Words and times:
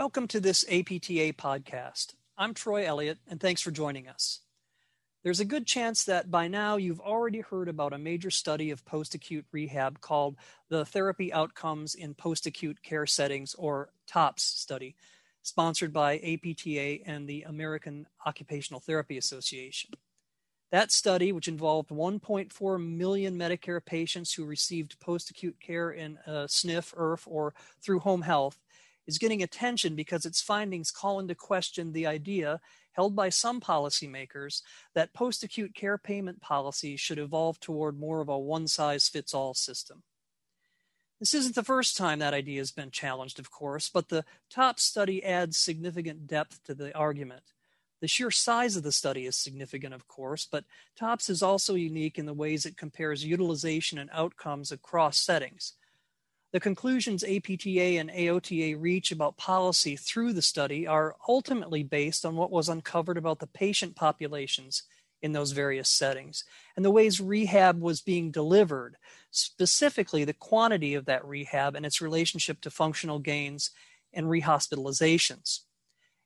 Welcome 0.00 0.28
to 0.28 0.40
this 0.40 0.64
APTA 0.66 1.34
podcast. 1.34 2.14
I'm 2.38 2.54
Troy 2.54 2.86
Elliott, 2.86 3.18
and 3.28 3.38
thanks 3.38 3.60
for 3.60 3.70
joining 3.70 4.08
us. 4.08 4.40
There's 5.22 5.40
a 5.40 5.44
good 5.44 5.66
chance 5.66 6.04
that 6.04 6.30
by 6.30 6.48
now 6.48 6.76
you've 6.76 7.02
already 7.02 7.40
heard 7.40 7.68
about 7.68 7.92
a 7.92 7.98
major 7.98 8.30
study 8.30 8.70
of 8.70 8.82
post 8.86 9.14
acute 9.14 9.44
rehab 9.52 10.00
called 10.00 10.36
the 10.70 10.86
Therapy 10.86 11.30
Outcomes 11.34 11.94
in 11.94 12.14
Post 12.14 12.46
Acute 12.46 12.82
Care 12.82 13.04
Settings, 13.04 13.52
or 13.52 13.90
TOPS 14.06 14.42
study, 14.42 14.96
sponsored 15.42 15.92
by 15.92 16.16
APTA 16.16 17.00
and 17.04 17.28
the 17.28 17.42
American 17.42 18.06
Occupational 18.24 18.80
Therapy 18.80 19.18
Association. 19.18 19.90
That 20.72 20.92
study, 20.92 21.30
which 21.30 21.46
involved 21.46 21.90
1.4 21.90 22.96
million 22.96 23.36
Medicare 23.36 23.84
patients 23.84 24.32
who 24.32 24.46
received 24.46 24.98
post 24.98 25.28
acute 25.28 25.60
care 25.60 25.90
in 25.90 26.18
a 26.26 26.46
SNF, 26.46 26.94
IRF, 26.94 27.24
or 27.26 27.52
through 27.82 27.98
home 27.98 28.22
health, 28.22 28.58
is 29.06 29.18
getting 29.18 29.42
attention 29.42 29.94
because 29.94 30.24
its 30.24 30.40
findings 30.40 30.90
call 30.90 31.18
into 31.18 31.34
question 31.34 31.92
the 31.92 32.06
idea 32.06 32.60
held 32.92 33.14
by 33.14 33.28
some 33.28 33.60
policymakers 33.60 34.62
that 34.94 35.14
post 35.14 35.42
acute 35.42 35.74
care 35.74 35.98
payment 35.98 36.40
policies 36.40 37.00
should 37.00 37.18
evolve 37.18 37.58
toward 37.60 37.98
more 37.98 38.20
of 38.20 38.28
a 38.28 38.38
one 38.38 38.66
size 38.66 39.08
fits 39.08 39.34
all 39.34 39.54
system. 39.54 40.02
This 41.18 41.34
isn't 41.34 41.54
the 41.54 41.62
first 41.62 41.96
time 41.98 42.18
that 42.20 42.32
idea 42.32 42.60
has 42.60 42.72
been 42.72 42.90
challenged, 42.90 43.38
of 43.38 43.50
course, 43.50 43.90
but 43.90 44.08
the 44.08 44.24
TOPS 44.48 44.82
study 44.84 45.22
adds 45.22 45.58
significant 45.58 46.26
depth 46.26 46.64
to 46.64 46.74
the 46.74 46.96
argument. 46.96 47.42
The 48.00 48.08
sheer 48.08 48.30
size 48.30 48.76
of 48.76 48.82
the 48.82 48.92
study 48.92 49.26
is 49.26 49.36
significant, 49.36 49.92
of 49.92 50.08
course, 50.08 50.48
but 50.50 50.64
TOPS 50.98 51.28
is 51.28 51.42
also 51.42 51.74
unique 51.74 52.18
in 52.18 52.24
the 52.24 52.32
ways 52.32 52.64
it 52.64 52.78
compares 52.78 53.22
utilization 53.22 53.98
and 53.98 54.08
outcomes 54.14 54.72
across 54.72 55.18
settings. 55.18 55.74
The 56.52 56.60
conclusions 56.60 57.22
APTA 57.22 57.98
and 57.98 58.10
AOTA 58.10 58.74
reach 58.76 59.12
about 59.12 59.36
policy 59.36 59.94
through 59.94 60.32
the 60.32 60.42
study 60.42 60.84
are 60.84 61.14
ultimately 61.28 61.84
based 61.84 62.26
on 62.26 62.34
what 62.34 62.50
was 62.50 62.68
uncovered 62.68 63.16
about 63.16 63.38
the 63.38 63.46
patient 63.46 63.94
populations 63.94 64.82
in 65.22 65.32
those 65.32 65.52
various 65.52 65.88
settings 65.88 66.44
and 66.74 66.84
the 66.84 66.90
ways 66.90 67.20
rehab 67.20 67.80
was 67.80 68.00
being 68.00 68.32
delivered, 68.32 68.96
specifically 69.30 70.24
the 70.24 70.32
quantity 70.32 70.94
of 70.94 71.04
that 71.04 71.24
rehab 71.24 71.76
and 71.76 71.86
its 71.86 72.00
relationship 72.00 72.60
to 72.62 72.70
functional 72.70 73.18
gains 73.18 73.70
and 74.12 74.26
rehospitalizations. 74.26 75.60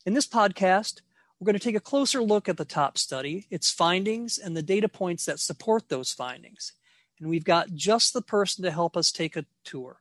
In 0.06 0.14
this 0.14 0.27
podcast, 0.27 1.03
we're 1.38 1.47
going 1.47 1.59
to 1.59 1.59
take 1.59 1.77
a 1.77 1.81
closer 1.81 2.22
look 2.22 2.48
at 2.48 2.56
the 2.56 2.64
TOPS 2.64 3.03
study, 3.03 3.47
its 3.50 3.70
findings, 3.70 4.38
and 4.38 4.56
the 4.56 4.62
data 4.62 4.88
points 4.88 5.27
that 5.27 5.41
support 5.41 5.88
those 5.88 6.14
findings. 6.14 6.72
And 7.20 7.28
we've 7.28 7.44
got 7.44 7.75
just 7.75 8.14
the 8.14 8.22
person 8.22 8.64
to 8.64 8.70
help 8.70 8.97
us 8.97 9.12
take 9.12 9.36
a 9.36 9.44
tour. 9.64 10.00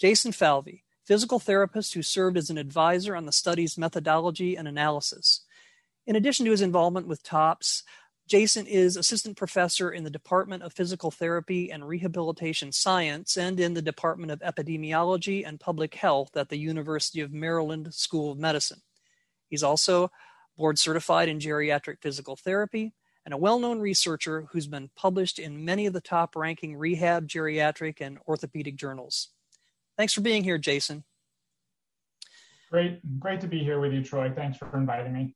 Jason 0.00 0.32
Falvey, 0.32 0.82
physical 1.04 1.38
therapist 1.38 1.92
who 1.92 2.00
served 2.00 2.38
as 2.38 2.48
an 2.48 2.56
advisor 2.56 3.14
on 3.14 3.26
the 3.26 3.32
study's 3.32 3.76
methodology 3.76 4.56
and 4.56 4.66
analysis. 4.66 5.44
In 6.06 6.16
addition 6.16 6.46
to 6.46 6.52
his 6.52 6.62
involvement 6.62 7.06
with 7.06 7.22
TOPS, 7.22 7.82
Jason 8.26 8.66
is 8.66 8.96
assistant 8.96 9.36
professor 9.36 9.90
in 9.90 10.02
the 10.02 10.08
Department 10.08 10.62
of 10.62 10.72
Physical 10.72 11.10
Therapy 11.10 11.70
and 11.70 11.86
Rehabilitation 11.86 12.72
Science 12.72 13.36
and 13.36 13.60
in 13.60 13.74
the 13.74 13.82
Department 13.82 14.32
of 14.32 14.40
Epidemiology 14.40 15.46
and 15.46 15.60
Public 15.60 15.94
Health 15.94 16.34
at 16.34 16.48
the 16.48 16.56
University 16.56 17.20
of 17.20 17.34
Maryland 17.34 17.92
School 17.92 18.32
of 18.32 18.38
Medicine. 18.38 18.80
He's 19.50 19.62
also 19.62 20.10
board 20.56 20.78
certified 20.78 21.28
in 21.28 21.40
geriatric 21.40 22.00
physical 22.00 22.36
therapy 22.36 22.94
and 23.26 23.34
a 23.34 23.36
well 23.36 23.58
known 23.58 23.80
researcher 23.80 24.46
who's 24.50 24.66
been 24.66 24.88
published 24.96 25.38
in 25.38 25.62
many 25.62 25.84
of 25.84 25.92
the 25.92 26.00
top 26.00 26.36
ranking 26.36 26.74
rehab, 26.74 27.28
geriatric, 27.28 28.00
and 28.00 28.18
orthopedic 28.26 28.76
journals. 28.76 29.28
Thanks 30.00 30.14
for 30.14 30.22
being 30.22 30.44
here, 30.44 30.56
Jason. 30.56 31.04
Great, 32.70 33.20
great 33.20 33.42
to 33.42 33.46
be 33.46 33.58
here 33.58 33.80
with 33.80 33.92
you, 33.92 34.02
Troy. 34.02 34.32
Thanks 34.34 34.56
for 34.56 34.74
inviting 34.74 35.12
me. 35.12 35.34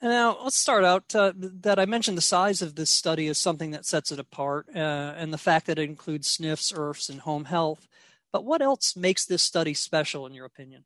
Now, 0.00 0.38
let's 0.44 0.54
start 0.54 0.84
out 0.84 1.12
uh, 1.12 1.32
that 1.36 1.80
I 1.80 1.84
mentioned 1.84 2.16
the 2.16 2.22
size 2.22 2.62
of 2.62 2.76
this 2.76 2.88
study 2.88 3.26
is 3.26 3.38
something 3.38 3.72
that 3.72 3.84
sets 3.84 4.12
it 4.12 4.20
apart, 4.20 4.68
uh, 4.72 4.78
and 4.78 5.32
the 5.32 5.38
fact 5.38 5.66
that 5.66 5.80
it 5.80 5.90
includes 5.90 6.38
SNFs, 6.38 6.72
IRFs, 6.72 7.10
and 7.10 7.18
home 7.18 7.46
health. 7.46 7.88
But 8.32 8.44
what 8.44 8.62
else 8.62 8.94
makes 8.94 9.24
this 9.24 9.42
study 9.42 9.74
special, 9.74 10.24
in 10.24 10.34
your 10.34 10.46
opinion? 10.46 10.84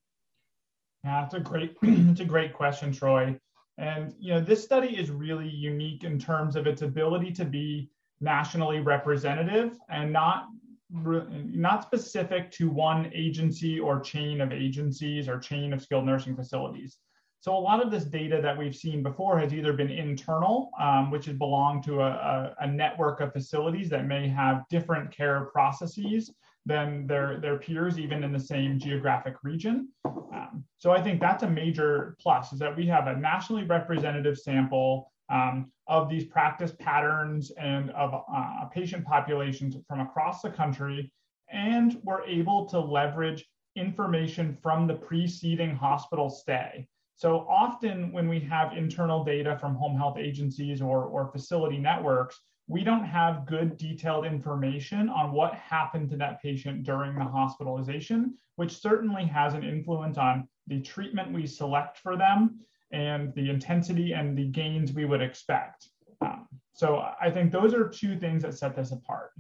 Yeah, 1.04 1.26
it's 1.26 1.34
a 1.34 1.40
great, 1.40 1.76
it's 1.82 2.20
a 2.20 2.24
great 2.24 2.54
question, 2.54 2.90
Troy. 2.90 3.38
And 3.76 4.14
you 4.18 4.32
know, 4.32 4.40
this 4.40 4.64
study 4.64 4.96
is 4.96 5.10
really 5.10 5.50
unique 5.50 6.04
in 6.04 6.18
terms 6.18 6.56
of 6.56 6.66
its 6.66 6.80
ability 6.80 7.32
to 7.32 7.44
be 7.44 7.90
nationally 8.22 8.80
representative 8.80 9.76
and 9.90 10.10
not 10.10 10.46
not 10.90 11.82
specific 11.82 12.50
to 12.52 12.70
one 12.70 13.10
agency 13.14 13.80
or 13.80 14.00
chain 14.00 14.40
of 14.40 14.52
agencies 14.52 15.28
or 15.28 15.38
chain 15.38 15.72
of 15.72 15.82
skilled 15.82 16.06
nursing 16.06 16.36
facilities. 16.36 16.98
So 17.40 17.56
a 17.56 17.58
lot 17.58 17.84
of 17.84 17.90
this 17.90 18.04
data 18.04 18.40
that 18.42 18.56
we've 18.56 18.74
seen 18.74 19.02
before 19.02 19.38
has 19.38 19.54
either 19.54 19.72
been 19.72 19.90
internal, 19.90 20.70
um, 20.80 21.10
which 21.10 21.26
has 21.26 21.36
belonged 21.36 21.84
to 21.84 22.00
a, 22.00 22.08
a, 22.08 22.54
a, 22.60 22.66
network 22.66 23.20
of 23.20 23.32
facilities 23.32 23.88
that 23.90 24.06
may 24.06 24.26
have 24.28 24.64
different 24.68 25.16
care 25.16 25.44
processes 25.52 26.32
than 26.64 27.06
their, 27.06 27.38
their 27.38 27.56
peers, 27.58 28.00
even 28.00 28.24
in 28.24 28.32
the 28.32 28.40
same 28.40 28.80
geographic 28.80 29.36
region. 29.44 29.88
Um, 30.04 30.64
so 30.78 30.90
I 30.90 31.00
think 31.00 31.20
that's 31.20 31.44
a 31.44 31.48
major 31.48 32.16
plus, 32.20 32.52
is 32.52 32.58
that 32.58 32.76
we 32.76 32.86
have 32.86 33.06
a 33.06 33.14
nationally 33.14 33.62
representative 33.62 34.38
sample 34.38 35.12
um, 35.28 35.70
of 35.86 36.08
these 36.08 36.24
practice 36.24 36.72
patterns 36.78 37.50
and 37.52 37.90
of 37.90 38.24
uh, 38.32 38.64
patient 38.66 39.04
populations 39.04 39.76
from 39.88 40.00
across 40.00 40.42
the 40.42 40.50
country. 40.50 41.10
And 41.52 41.98
we're 42.02 42.24
able 42.24 42.66
to 42.66 42.80
leverage 42.80 43.44
information 43.76 44.56
from 44.62 44.86
the 44.86 44.94
preceding 44.94 45.74
hospital 45.74 46.30
stay. 46.30 46.86
So 47.14 47.46
often 47.48 48.12
when 48.12 48.28
we 48.28 48.40
have 48.40 48.76
internal 48.76 49.24
data 49.24 49.56
from 49.58 49.74
home 49.74 49.96
health 49.96 50.18
agencies 50.18 50.82
or, 50.82 51.04
or 51.04 51.30
facility 51.30 51.78
networks, 51.78 52.40
we 52.68 52.82
don't 52.82 53.04
have 53.04 53.46
good 53.46 53.76
detailed 53.76 54.26
information 54.26 55.08
on 55.08 55.32
what 55.32 55.54
happened 55.54 56.10
to 56.10 56.16
that 56.16 56.42
patient 56.42 56.82
during 56.82 57.14
the 57.14 57.24
hospitalization, 57.24 58.34
which 58.56 58.76
certainly 58.76 59.24
has 59.24 59.54
an 59.54 59.62
influence 59.62 60.18
on 60.18 60.48
the 60.66 60.80
treatment 60.80 61.32
we 61.32 61.46
select 61.46 61.98
for 61.98 62.16
them 62.16 62.58
and 62.92 63.34
the 63.34 63.50
intensity 63.50 64.12
and 64.12 64.36
the 64.36 64.46
gains 64.46 64.92
we 64.92 65.04
would 65.04 65.22
expect. 65.22 65.88
Um, 66.20 66.46
so 66.72 67.02
I 67.20 67.30
think 67.30 67.52
those 67.52 67.74
are 67.74 67.88
two 67.88 68.18
things 68.18 68.42
that 68.42 68.54
set 68.54 68.76
this 68.76 68.92
apart. 68.92 69.32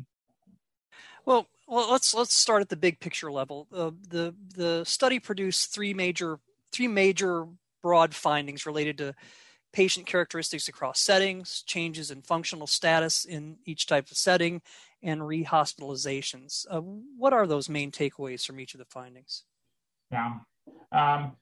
Well, 1.24 1.46
well, 1.66 1.90
let's 1.90 2.14
let's 2.14 2.34
start 2.34 2.62
at 2.62 2.68
the 2.68 2.76
big 2.76 3.00
picture 3.00 3.32
level. 3.32 3.66
Uh, 3.74 3.90
the 4.08 4.34
the 4.54 4.84
study 4.84 5.18
produced 5.18 5.72
three 5.72 5.92
major 5.92 6.38
three 6.72 6.88
major 6.88 7.46
broad 7.82 8.14
findings 8.14 8.66
related 8.66 8.98
to 8.98 9.14
patient 9.72 10.06
characteristics 10.06 10.68
across 10.68 11.00
settings, 11.00 11.62
changes 11.66 12.10
in 12.10 12.22
functional 12.22 12.66
status 12.66 13.24
in 13.24 13.58
each 13.66 13.86
type 13.86 14.10
of 14.10 14.16
setting, 14.16 14.62
and 15.02 15.20
rehospitalizations. 15.20 16.66
Uh, 16.70 16.80
what 16.80 17.32
are 17.32 17.46
those 17.46 17.68
main 17.68 17.90
takeaways 17.90 18.46
from 18.46 18.58
each 18.58 18.74
of 18.74 18.78
the 18.78 18.86
findings? 18.86 19.42
Yeah. 20.10 20.34
Um, 20.92 21.32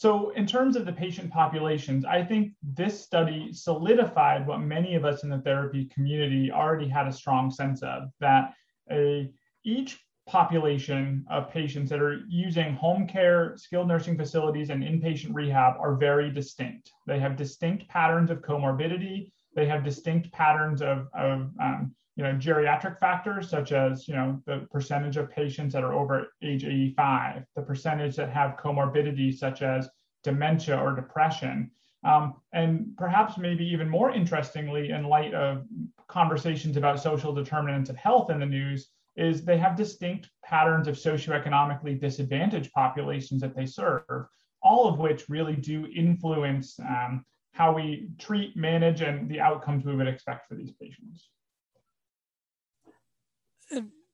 so, 0.00 0.30
in 0.30 0.46
terms 0.46 0.76
of 0.76 0.86
the 0.86 0.94
patient 0.94 1.30
populations, 1.30 2.06
I 2.06 2.24
think 2.24 2.54
this 2.62 2.98
study 2.98 3.52
solidified 3.52 4.46
what 4.46 4.62
many 4.62 4.94
of 4.94 5.04
us 5.04 5.24
in 5.24 5.28
the 5.28 5.42
therapy 5.42 5.90
community 5.92 6.50
already 6.50 6.88
had 6.88 7.06
a 7.06 7.12
strong 7.12 7.50
sense 7.50 7.82
of 7.82 8.04
that 8.18 8.54
a, 8.90 9.30
each 9.62 10.00
population 10.26 11.26
of 11.28 11.50
patients 11.50 11.90
that 11.90 12.00
are 12.00 12.22
using 12.30 12.72
home 12.76 13.06
care, 13.06 13.58
skilled 13.58 13.88
nursing 13.88 14.16
facilities, 14.16 14.70
and 14.70 14.82
inpatient 14.82 15.34
rehab 15.34 15.74
are 15.78 15.96
very 15.96 16.30
distinct. 16.30 16.90
They 17.06 17.18
have 17.18 17.36
distinct 17.36 17.86
patterns 17.90 18.30
of 18.30 18.40
comorbidity. 18.40 19.30
They 19.54 19.66
have 19.66 19.84
distinct 19.84 20.32
patterns 20.32 20.80
of, 20.80 21.08
of 21.12 21.50
um, 21.60 21.94
you 22.20 22.26
know, 22.26 22.34
geriatric 22.34 22.98
factors 22.98 23.48
such 23.48 23.72
as, 23.72 24.06
you 24.06 24.14
know, 24.14 24.38
the 24.44 24.66
percentage 24.70 25.16
of 25.16 25.30
patients 25.30 25.72
that 25.72 25.82
are 25.82 25.94
over 25.94 26.26
age 26.42 26.64
85, 26.64 27.46
the 27.56 27.62
percentage 27.62 28.14
that 28.16 28.28
have 28.28 28.58
comorbidities 28.58 29.38
such 29.38 29.62
as 29.62 29.88
dementia 30.22 30.76
or 30.76 30.94
depression. 30.94 31.70
Um, 32.04 32.34
and 32.52 32.94
perhaps 32.98 33.38
maybe 33.38 33.64
even 33.64 33.88
more 33.88 34.10
interestingly, 34.10 34.90
in 34.90 35.04
light 35.04 35.32
of 35.32 35.64
conversations 36.08 36.76
about 36.76 37.00
social 37.00 37.32
determinants 37.32 37.88
of 37.88 37.96
health 37.96 38.28
in 38.28 38.38
the 38.38 38.44
news, 38.44 38.90
is 39.16 39.42
they 39.42 39.56
have 39.56 39.74
distinct 39.74 40.28
patterns 40.44 40.88
of 40.88 40.96
socioeconomically 40.96 41.98
disadvantaged 41.98 42.70
populations 42.74 43.40
that 43.40 43.56
they 43.56 43.64
serve, 43.64 44.26
all 44.62 44.86
of 44.86 44.98
which 44.98 45.30
really 45.30 45.56
do 45.56 45.86
influence 45.86 46.78
um, 46.80 47.24
how 47.54 47.72
we 47.74 48.10
treat, 48.18 48.54
manage, 48.58 49.00
and 49.00 49.26
the 49.30 49.40
outcomes 49.40 49.86
we 49.86 49.96
would 49.96 50.06
expect 50.06 50.46
for 50.46 50.54
these 50.54 50.72
patients 50.72 51.30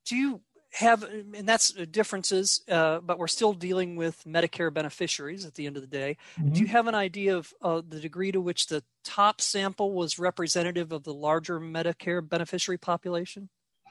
do 0.05 0.15
you 0.15 0.41
have, 0.73 1.03
and 1.03 1.47
that's 1.47 1.71
differences, 1.71 2.61
uh, 2.69 2.99
but 2.99 3.17
we're 3.17 3.27
still 3.27 3.53
dealing 3.53 3.95
with 3.95 4.23
Medicare 4.25 4.73
beneficiaries 4.73 5.45
at 5.45 5.55
the 5.55 5.65
end 5.65 5.75
of 5.75 5.81
the 5.81 5.87
day. 5.87 6.17
Mm-hmm. 6.39 6.53
Do 6.53 6.61
you 6.61 6.67
have 6.67 6.87
an 6.87 6.95
idea 6.95 7.37
of 7.37 7.53
uh, 7.61 7.81
the 7.87 7.99
degree 7.99 8.31
to 8.31 8.41
which 8.41 8.67
the 8.67 8.83
TOPS 9.03 9.45
sample 9.45 9.93
was 9.93 10.19
representative 10.19 10.91
of 10.91 11.03
the 11.03 11.13
larger 11.13 11.59
Medicare 11.59 12.27
beneficiary 12.27 12.77
population? 12.77 13.49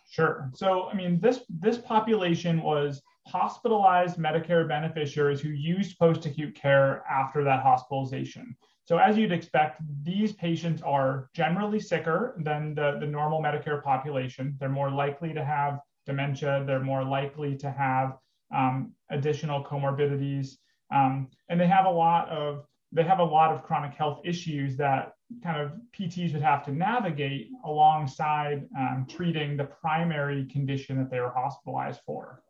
Sure. 0.08 0.50
So, 0.54 0.84
I 0.84 0.94
mean, 0.94 1.18
this 1.20 1.40
this 1.48 1.78
population 1.78 2.62
was 2.62 3.02
hospitalized 3.26 4.18
Medicare 4.18 4.68
beneficiaries 4.68 5.40
who 5.40 5.48
used 5.48 5.98
post 5.98 6.26
acute 6.26 6.54
care 6.54 7.02
after 7.10 7.42
that 7.42 7.62
hospitalization. 7.62 8.56
So, 8.86 8.98
as 8.98 9.18
you'd 9.18 9.32
expect, 9.32 9.82
these 10.04 10.32
patients 10.32 10.80
are 10.82 11.28
generally 11.34 11.80
sicker 11.80 12.36
than 12.38 12.74
the, 12.74 12.98
the 13.00 13.06
normal 13.06 13.42
Medicare 13.42 13.82
population. 13.82 14.56
They're 14.60 14.68
more 14.68 14.90
likely 14.90 15.34
to 15.34 15.44
have 15.44 15.80
dementia, 16.06 16.62
they're 16.64 16.82
more 16.82 17.04
likely 17.04 17.56
to 17.56 17.70
have 17.70 18.16
um, 18.54 18.92
additional 19.10 19.64
comorbidities, 19.64 20.58
um, 20.94 21.28
and 21.48 21.60
they 21.60 21.66
have 21.66 21.86
a 21.86 21.90
lot 21.90 22.28
of 22.28 22.64
they 22.92 23.02
have 23.02 23.18
a 23.18 23.24
lot 23.24 23.52
of 23.52 23.64
chronic 23.64 23.92
health 23.92 24.20
issues 24.24 24.76
that 24.76 25.12
kind 25.42 25.60
of 25.60 25.72
PTs 25.92 26.32
would 26.32 26.42
have 26.42 26.64
to 26.64 26.72
navigate 26.72 27.48
alongside 27.64 28.68
um, 28.78 29.04
treating 29.10 29.56
the 29.56 29.64
primary 29.64 30.46
condition 30.46 30.96
that 30.98 31.10
they 31.10 31.18
were 31.18 31.32
hospitalized 31.34 32.00
for. 32.06 32.40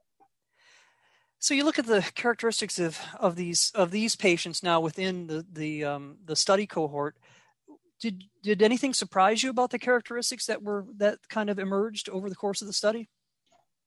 So 1.38 1.54
you 1.54 1.64
look 1.64 1.78
at 1.78 1.86
the 1.86 2.08
characteristics 2.14 2.78
of, 2.78 2.98
of 3.20 3.36
these 3.36 3.70
of 3.74 3.90
these 3.90 4.16
patients 4.16 4.62
now 4.62 4.80
within 4.80 5.26
the 5.26 5.46
the 5.52 5.84
um, 5.84 6.16
the 6.24 6.36
study 6.36 6.66
cohort. 6.66 7.16
Did 8.00 8.24
did 8.42 8.62
anything 8.62 8.94
surprise 8.94 9.42
you 9.42 9.50
about 9.50 9.70
the 9.70 9.78
characteristics 9.78 10.46
that 10.46 10.62
were 10.62 10.86
that 10.96 11.18
kind 11.28 11.50
of 11.50 11.58
emerged 11.58 12.08
over 12.08 12.28
the 12.28 12.34
course 12.34 12.60
of 12.60 12.66
the 12.66 12.72
study? 12.72 13.08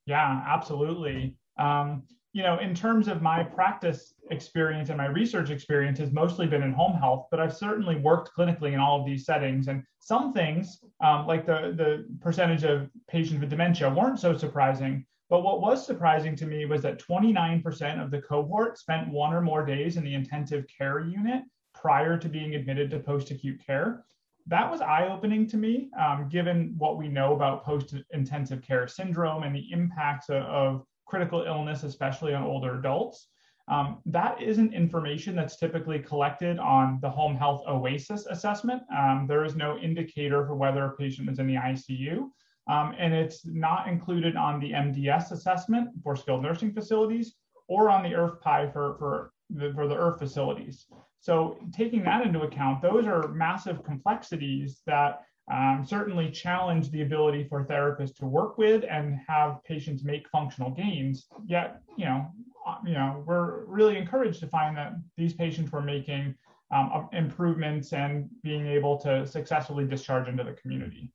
Yeah, 0.05 0.43
absolutely. 0.47 1.35
Um, 1.57 2.03
you 2.33 2.43
know, 2.43 2.59
in 2.59 2.75
terms 2.75 3.07
of 3.07 3.21
my 3.21 3.43
practice 3.43 4.13
experience 4.29 4.89
and 4.89 4.97
my 4.97 5.07
research 5.07 5.49
experience 5.49 5.97
has 5.99 6.11
mostly 6.11 6.45
been 6.45 6.61
in 6.61 6.71
home 6.71 6.93
health, 6.93 7.27
but 7.31 7.39
I've 7.39 7.55
certainly 7.55 7.95
worked 7.95 8.31
clinically 8.37 8.73
in 8.73 8.79
all 8.79 8.99
of 8.99 9.05
these 9.05 9.25
settings. 9.25 9.67
And 9.67 9.83
some 9.99 10.33
things, 10.33 10.79
um, 11.03 11.25
like 11.25 11.45
the 11.45 11.73
the 11.75 12.05
percentage 12.21 12.63
of 12.63 12.89
patients 13.07 13.39
with 13.39 13.49
dementia, 13.49 13.89
weren't 13.89 14.19
so 14.19 14.37
surprising. 14.37 15.05
But 15.29 15.43
what 15.43 15.61
was 15.61 15.85
surprising 15.85 16.35
to 16.37 16.47
me 16.47 16.65
was 16.65 16.81
that 16.81 16.99
29% 16.99 18.03
of 18.03 18.09
the 18.09 18.21
cohort 18.21 18.79
spent 18.79 19.09
one 19.09 19.33
or 19.33 19.41
more 19.41 19.63
days 19.63 19.95
in 19.95 20.03
the 20.03 20.15
intensive 20.15 20.65
care 20.75 20.99
unit 20.99 21.43
prior 21.75 22.17
to 22.17 22.27
being 22.27 22.55
admitted 22.55 22.89
to 22.91 22.99
post 22.99 23.29
acute 23.29 23.63
care. 23.63 24.03
That 24.47 24.69
was 24.69 24.81
eye 24.81 25.07
opening 25.07 25.45
to 25.47 25.57
me, 25.57 25.91
um, 25.99 26.27
given 26.29 26.73
what 26.77 26.97
we 26.97 27.07
know 27.07 27.35
about 27.35 27.63
post 27.63 27.93
intensive 28.11 28.63
care 28.63 28.87
syndrome 28.87 29.43
and 29.43 29.55
the 29.55 29.71
impacts 29.71 30.29
of, 30.29 30.43
of, 30.43 30.85
critical 31.05 31.41
illness, 31.41 31.81
especially 31.81 32.35
on 32.35 32.43
older 32.43 32.77
adults. 32.77 33.29
Um, 33.67 33.97
that 34.05 34.39
isn't 34.39 34.75
information 34.75 35.35
that's 35.35 35.57
typically 35.57 35.97
collected 35.97 36.59
on 36.59 36.99
the 37.01 37.09
home 37.09 37.35
health 37.35 37.63
OASIS 37.67 38.27
assessment. 38.27 38.83
Um, 38.95 39.25
there 39.27 39.43
is 39.43 39.55
no 39.55 39.79
indicator 39.79 40.45
for 40.45 40.53
whether 40.53 40.85
a 40.85 40.95
patient 40.95 41.27
is 41.27 41.39
in 41.39 41.47
the 41.47 41.55
ICU. 41.55 42.29
Um, 42.69 42.93
and 42.99 43.13
it's 43.15 43.45
not 43.45 43.87
included 43.87 44.35
on 44.35 44.59
the 44.59 44.71
MDS 44.71 45.31
assessment 45.31 45.89
for 46.03 46.15
skilled 46.15 46.43
nursing 46.43 46.71
facilities 46.71 47.33
or 47.67 47.89
on 47.89 48.03
the 48.03 48.09
IRF-PAI 48.09 48.69
for, 48.71 48.95
for, 48.99 49.31
the, 49.49 49.73
for 49.73 49.87
the 49.87 49.95
IRF 49.95 50.19
facilities. 50.19 50.85
So 51.19 51.57
taking 51.73 52.03
that 52.03 52.25
into 52.25 52.41
account, 52.41 52.83
those 52.83 53.07
are 53.07 53.29
massive 53.29 53.83
complexities 53.83 54.81
that 54.85 55.21
um, 55.51 55.83
certainly 55.83 56.29
challenge 56.29 56.91
the 56.91 57.01
ability 57.01 57.47
for 57.49 57.65
therapists 57.65 58.15
to 58.17 58.27
work 58.27 58.59
with 58.59 58.85
and 58.87 59.19
have 59.27 59.63
patients 59.63 60.03
make 60.03 60.29
functional 60.29 60.69
gains. 60.69 61.27
Yet, 61.47 61.81
you 61.97 62.05
know, 62.05 62.27
uh, 62.67 62.75
you 62.85 62.93
know, 62.93 63.23
we're 63.25 63.65
really 63.65 63.97
encouraged 63.97 64.41
to 64.41 64.47
find 64.47 64.77
that 64.77 64.93
these 65.17 65.33
patients 65.33 65.71
were 65.71 65.81
making 65.81 66.35
um, 66.71 67.09
improvements 67.13 67.93
and 67.93 68.29
being 68.43 68.67
able 68.67 68.95
to 68.99 69.25
successfully 69.25 69.85
discharge 69.85 70.27
into 70.27 70.43
the 70.43 70.53
community 70.53 71.11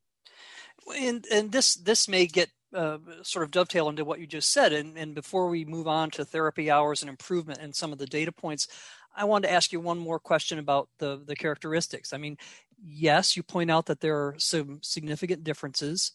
and 0.96 1.24
and 1.30 1.52
this 1.52 1.74
this 1.74 2.08
may 2.08 2.26
get 2.26 2.50
uh, 2.74 2.98
sort 3.22 3.44
of 3.44 3.50
dovetail 3.50 3.88
into 3.88 4.04
what 4.04 4.18
you 4.18 4.26
just 4.26 4.52
said. 4.52 4.72
And, 4.72 4.98
and 4.98 5.14
before 5.14 5.48
we 5.48 5.64
move 5.64 5.86
on 5.86 6.10
to 6.12 6.24
therapy 6.24 6.70
hours 6.70 7.02
and 7.02 7.08
improvement 7.08 7.60
and 7.60 7.74
some 7.74 7.92
of 7.92 7.98
the 7.98 8.06
data 8.06 8.32
points, 8.32 8.66
I 9.16 9.24
wanted 9.24 9.46
to 9.46 9.54
ask 9.54 9.72
you 9.72 9.80
one 9.80 9.98
more 9.98 10.18
question 10.18 10.58
about 10.58 10.88
the 10.98 11.22
the 11.24 11.36
characteristics. 11.36 12.12
I 12.12 12.18
mean, 12.18 12.36
yes, 12.84 13.36
you 13.36 13.42
point 13.42 13.70
out 13.70 13.86
that 13.86 14.00
there 14.00 14.16
are 14.16 14.34
some 14.38 14.80
significant 14.82 15.44
differences, 15.44 16.12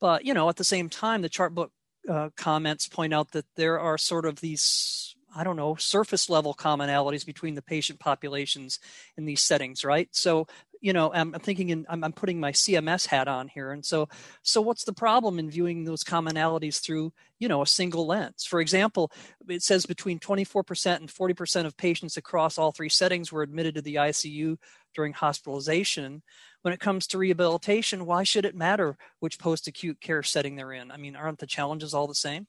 but 0.00 0.24
you 0.24 0.34
know, 0.34 0.48
at 0.48 0.56
the 0.56 0.64
same 0.64 0.88
time, 0.88 1.22
the 1.22 1.30
Chartbook 1.30 1.70
uh, 2.08 2.30
comments 2.36 2.88
point 2.88 3.14
out 3.14 3.30
that 3.30 3.46
there 3.54 3.78
are 3.78 3.96
sort 3.96 4.26
of 4.26 4.40
these 4.40 5.14
I 5.34 5.44
don't 5.44 5.56
know, 5.56 5.76
surface 5.76 6.28
level 6.28 6.52
commonalities 6.54 7.24
between 7.24 7.54
the 7.54 7.62
patient 7.62 7.98
populations 7.98 8.78
in 9.16 9.24
these 9.24 9.40
settings, 9.40 9.82
right? 9.84 10.08
So 10.12 10.46
you 10.82 10.92
know 10.92 11.10
i'm, 11.14 11.32
thinking 11.32 11.70
in 11.70 11.86
I'm, 11.88 12.04
I'm, 12.04 12.12
putting 12.12 12.38
my 12.38 12.52
cms 12.52 13.06
hat 13.06 13.28
on 13.28 13.48
here. 13.48 13.70
And 13.70 13.82
so 13.82 14.08
so 14.42 14.60
what's 14.60 14.84
the 14.84 14.92
problem 14.92 15.38
in 15.38 15.48
viewing 15.48 15.84
those 15.84 16.04
commonalities 16.04 16.80
through 16.80 17.12
you 17.38 17.48
know 17.48 17.62
a 17.62 17.66
single 17.66 18.06
lens? 18.06 18.44
For 18.44 18.60
example 18.60 19.10
it 19.48 19.62
says 19.62 19.86
between 19.86 20.18
24% 20.18 20.96
and 20.96 21.08
40% 21.08 21.64
of 21.64 21.76
patients 21.76 22.18
across 22.18 22.58
all 22.58 22.72
three 22.72 22.90
settings 22.90 23.32
were 23.32 23.42
admitted 23.42 23.76
to 23.76 23.82
the 23.82 23.94
icu 23.94 24.58
during 24.94 25.14
hospitalization. 25.14 26.22
When 26.60 26.74
it 26.74 26.80
comes 26.80 27.06
to 27.08 27.18
rehabilitation 27.18 28.04
why 28.04 28.24
should 28.24 28.44
it 28.44 28.54
matter 28.54 28.98
which 29.20 29.38
post-acute 29.38 30.00
care 30.00 30.22
setting 30.22 30.56
they're 30.56 30.72
in? 30.72 30.90
I 30.90 30.98
mean 30.98 31.16
aren't 31.16 31.38
the 31.38 31.46
challenges 31.46 31.94
all 31.94 32.08
the 32.08 32.14
same? 32.14 32.48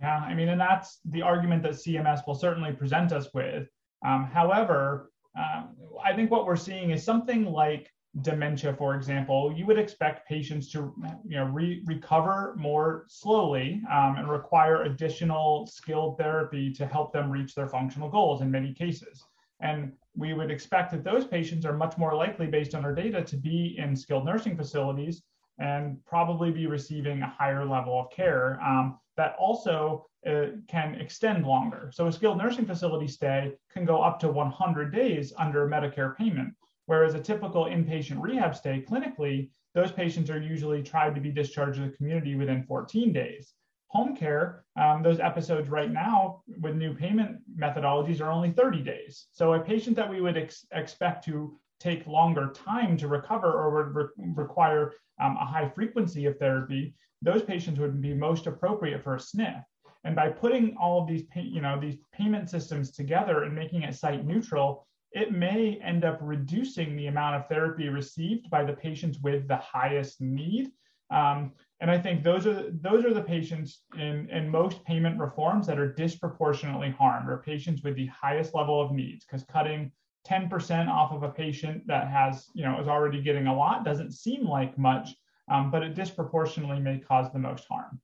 Yeah 0.00 0.18
i 0.18 0.34
mean 0.34 0.48
and 0.48 0.60
that's 0.60 0.98
the 1.04 1.22
argument 1.22 1.62
that 1.64 1.72
cms 1.72 2.26
will 2.26 2.34
certainly 2.34 2.72
present 2.72 3.12
us 3.12 3.28
with. 3.34 3.68
Um, 4.04 4.24
however 4.24 5.10
um, 5.36 5.76
I 6.04 6.14
think 6.14 6.30
what 6.30 6.46
we're 6.46 6.56
seeing 6.56 6.90
is 6.90 7.04
something 7.04 7.44
like 7.44 7.90
dementia, 8.22 8.74
for 8.74 8.94
example. 8.94 9.52
You 9.54 9.66
would 9.66 9.78
expect 9.78 10.26
patients 10.28 10.70
to, 10.72 10.94
you 11.26 11.36
know, 11.36 11.44
re- 11.46 11.82
recover 11.84 12.54
more 12.56 13.04
slowly 13.08 13.82
um, 13.92 14.16
and 14.16 14.30
require 14.30 14.84
additional 14.84 15.66
skilled 15.66 16.16
therapy 16.18 16.72
to 16.72 16.86
help 16.86 17.12
them 17.12 17.30
reach 17.30 17.54
their 17.54 17.68
functional 17.68 18.08
goals 18.08 18.40
in 18.40 18.50
many 18.50 18.72
cases. 18.72 19.24
And 19.60 19.92
we 20.14 20.32
would 20.32 20.50
expect 20.50 20.92
that 20.92 21.04
those 21.04 21.26
patients 21.26 21.66
are 21.66 21.74
much 21.74 21.98
more 21.98 22.14
likely, 22.14 22.46
based 22.46 22.74
on 22.74 22.84
our 22.84 22.94
data, 22.94 23.22
to 23.22 23.36
be 23.36 23.76
in 23.78 23.94
skilled 23.96 24.24
nursing 24.24 24.56
facilities 24.56 25.22
and 25.58 26.04
probably 26.04 26.50
be 26.50 26.66
receiving 26.66 27.22
a 27.22 27.28
higher 27.28 27.64
level 27.64 28.00
of 28.00 28.10
care 28.10 28.60
um, 28.62 28.98
that 29.16 29.34
also 29.38 30.06
uh, 30.26 30.46
can 30.68 30.94
extend 30.96 31.46
longer. 31.46 31.90
So 31.94 32.06
a 32.06 32.12
skilled 32.12 32.38
nursing 32.38 32.66
facility 32.66 33.08
stay 33.08 33.52
can 33.72 33.84
go 33.84 34.02
up 34.02 34.18
to 34.20 34.28
100 34.28 34.92
days 34.92 35.32
under 35.38 35.68
Medicare 35.68 36.16
payment, 36.16 36.54
whereas 36.86 37.14
a 37.14 37.20
typical 37.20 37.64
inpatient 37.64 38.20
rehab 38.20 38.54
stay 38.54 38.84
clinically, 38.88 39.50
those 39.74 39.92
patients 39.92 40.30
are 40.30 40.40
usually 40.40 40.82
tried 40.82 41.14
to 41.14 41.20
be 41.20 41.30
discharged 41.30 41.78
to 41.78 41.86
the 41.86 41.96
community 41.96 42.34
within 42.34 42.64
14 42.64 43.12
days. 43.12 43.54
Home 43.88 44.16
care, 44.16 44.64
um, 44.78 45.02
those 45.02 45.20
episodes 45.20 45.68
right 45.68 45.90
now 45.90 46.42
with 46.60 46.74
new 46.74 46.92
payment 46.92 47.38
methodologies 47.58 48.20
are 48.20 48.32
only 48.32 48.50
30 48.50 48.82
days. 48.82 49.28
So 49.32 49.54
a 49.54 49.60
patient 49.60 49.96
that 49.96 50.10
we 50.10 50.20
would 50.20 50.36
ex- 50.36 50.66
expect 50.72 51.24
to 51.26 51.58
take 51.80 52.06
longer 52.06 52.52
time 52.52 52.96
to 52.96 53.08
recover 53.08 53.52
or 53.52 53.70
would 53.70 53.94
re- 53.94 54.32
require 54.34 54.94
um, 55.20 55.36
a 55.40 55.44
high 55.44 55.68
frequency 55.68 56.26
of 56.26 56.38
therapy, 56.38 56.94
those 57.22 57.42
patients 57.42 57.80
would 57.80 58.00
be 58.00 58.14
most 58.14 58.46
appropriate 58.46 59.02
for 59.02 59.14
a 59.14 59.18
SNF. 59.18 59.64
And 60.04 60.14
by 60.14 60.28
putting 60.28 60.76
all 60.80 61.02
of 61.02 61.08
these, 61.08 61.24
pay, 61.24 61.40
you 61.40 61.60
know, 61.60 61.80
these 61.80 61.96
payment 62.12 62.48
systems 62.48 62.92
together 62.92 63.42
and 63.42 63.54
making 63.54 63.82
it 63.82 63.94
site 63.94 64.24
neutral, 64.24 64.86
it 65.12 65.32
may 65.32 65.80
end 65.82 66.04
up 66.04 66.18
reducing 66.20 66.94
the 66.94 67.06
amount 67.06 67.36
of 67.36 67.48
therapy 67.48 67.88
received 67.88 68.50
by 68.50 68.62
the 68.64 68.74
patients 68.74 69.18
with 69.20 69.48
the 69.48 69.56
highest 69.56 70.20
need. 70.20 70.70
Um, 71.10 71.52
and 71.80 71.90
I 71.90 71.98
think 71.98 72.22
those 72.22 72.46
are 72.46 72.70
those 72.70 73.04
are 73.04 73.14
the 73.14 73.22
patients 73.22 73.82
in, 73.96 74.28
in 74.30 74.48
most 74.48 74.84
payment 74.84 75.18
reforms 75.18 75.66
that 75.66 75.78
are 75.78 75.92
disproportionately 75.92 76.90
harmed, 76.90 77.28
or 77.28 77.38
patients 77.38 77.82
with 77.82 77.96
the 77.96 78.06
highest 78.06 78.54
level 78.54 78.80
of 78.80 78.92
needs, 78.92 79.24
because 79.24 79.44
cutting 79.44 79.92
10% 80.26 80.88
off 80.88 81.12
of 81.12 81.22
a 81.22 81.28
patient 81.28 81.86
that 81.86 82.08
has, 82.08 82.48
you 82.54 82.64
know, 82.64 82.80
is 82.80 82.88
already 82.88 83.22
getting 83.22 83.46
a 83.46 83.54
lot 83.54 83.84
doesn't 83.84 84.12
seem 84.12 84.46
like 84.46 84.76
much, 84.76 85.10
um, 85.50 85.70
but 85.70 85.82
it 85.82 85.94
disproportionately 85.94 86.80
may 86.80 86.98
cause 86.98 87.32
the 87.32 87.38
most 87.38 87.66
harm. 87.68 88.00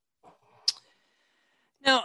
Now, 1.84 2.04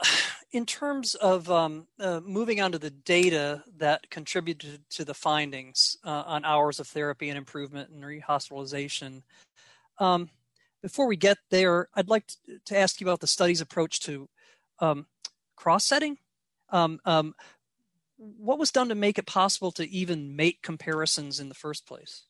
in 0.51 0.65
terms 0.65 1.15
of 1.15 1.51
um, 1.51 1.87
uh, 1.99 2.21
moving 2.23 2.61
on 2.61 2.71
to 2.71 2.79
the 2.79 2.89
data 2.89 3.63
that 3.77 4.09
contributed 4.09 4.81
to 4.91 5.05
the 5.05 5.13
findings 5.13 5.97
uh, 6.03 6.23
on 6.25 6.45
hours 6.45 6.79
of 6.79 6.87
therapy 6.87 7.29
and 7.29 7.37
improvement 7.37 7.91
and 7.91 8.03
rehospitalization, 8.03 9.21
um, 9.99 10.29
before 10.81 11.07
we 11.07 11.15
get 11.15 11.37
there, 11.49 11.89
I'd 11.95 12.09
like 12.09 12.31
to 12.65 12.77
ask 12.77 13.01
you 13.01 13.07
about 13.07 13.19
the 13.19 13.27
study's 13.27 13.61
approach 13.61 13.99
to 14.01 14.29
um, 14.79 15.07
cross 15.55 15.85
setting. 15.85 16.17
What 18.17 18.59
was 18.59 18.71
done 18.71 18.89
to 18.89 18.95
make 18.95 19.17
it 19.17 19.25
possible 19.25 19.71
to 19.73 19.87
even 19.89 20.35
make 20.35 20.61
comparisons 20.61 21.39
in 21.39 21.49
the 21.49 21.55
first 21.55 21.85
place? 21.85 22.23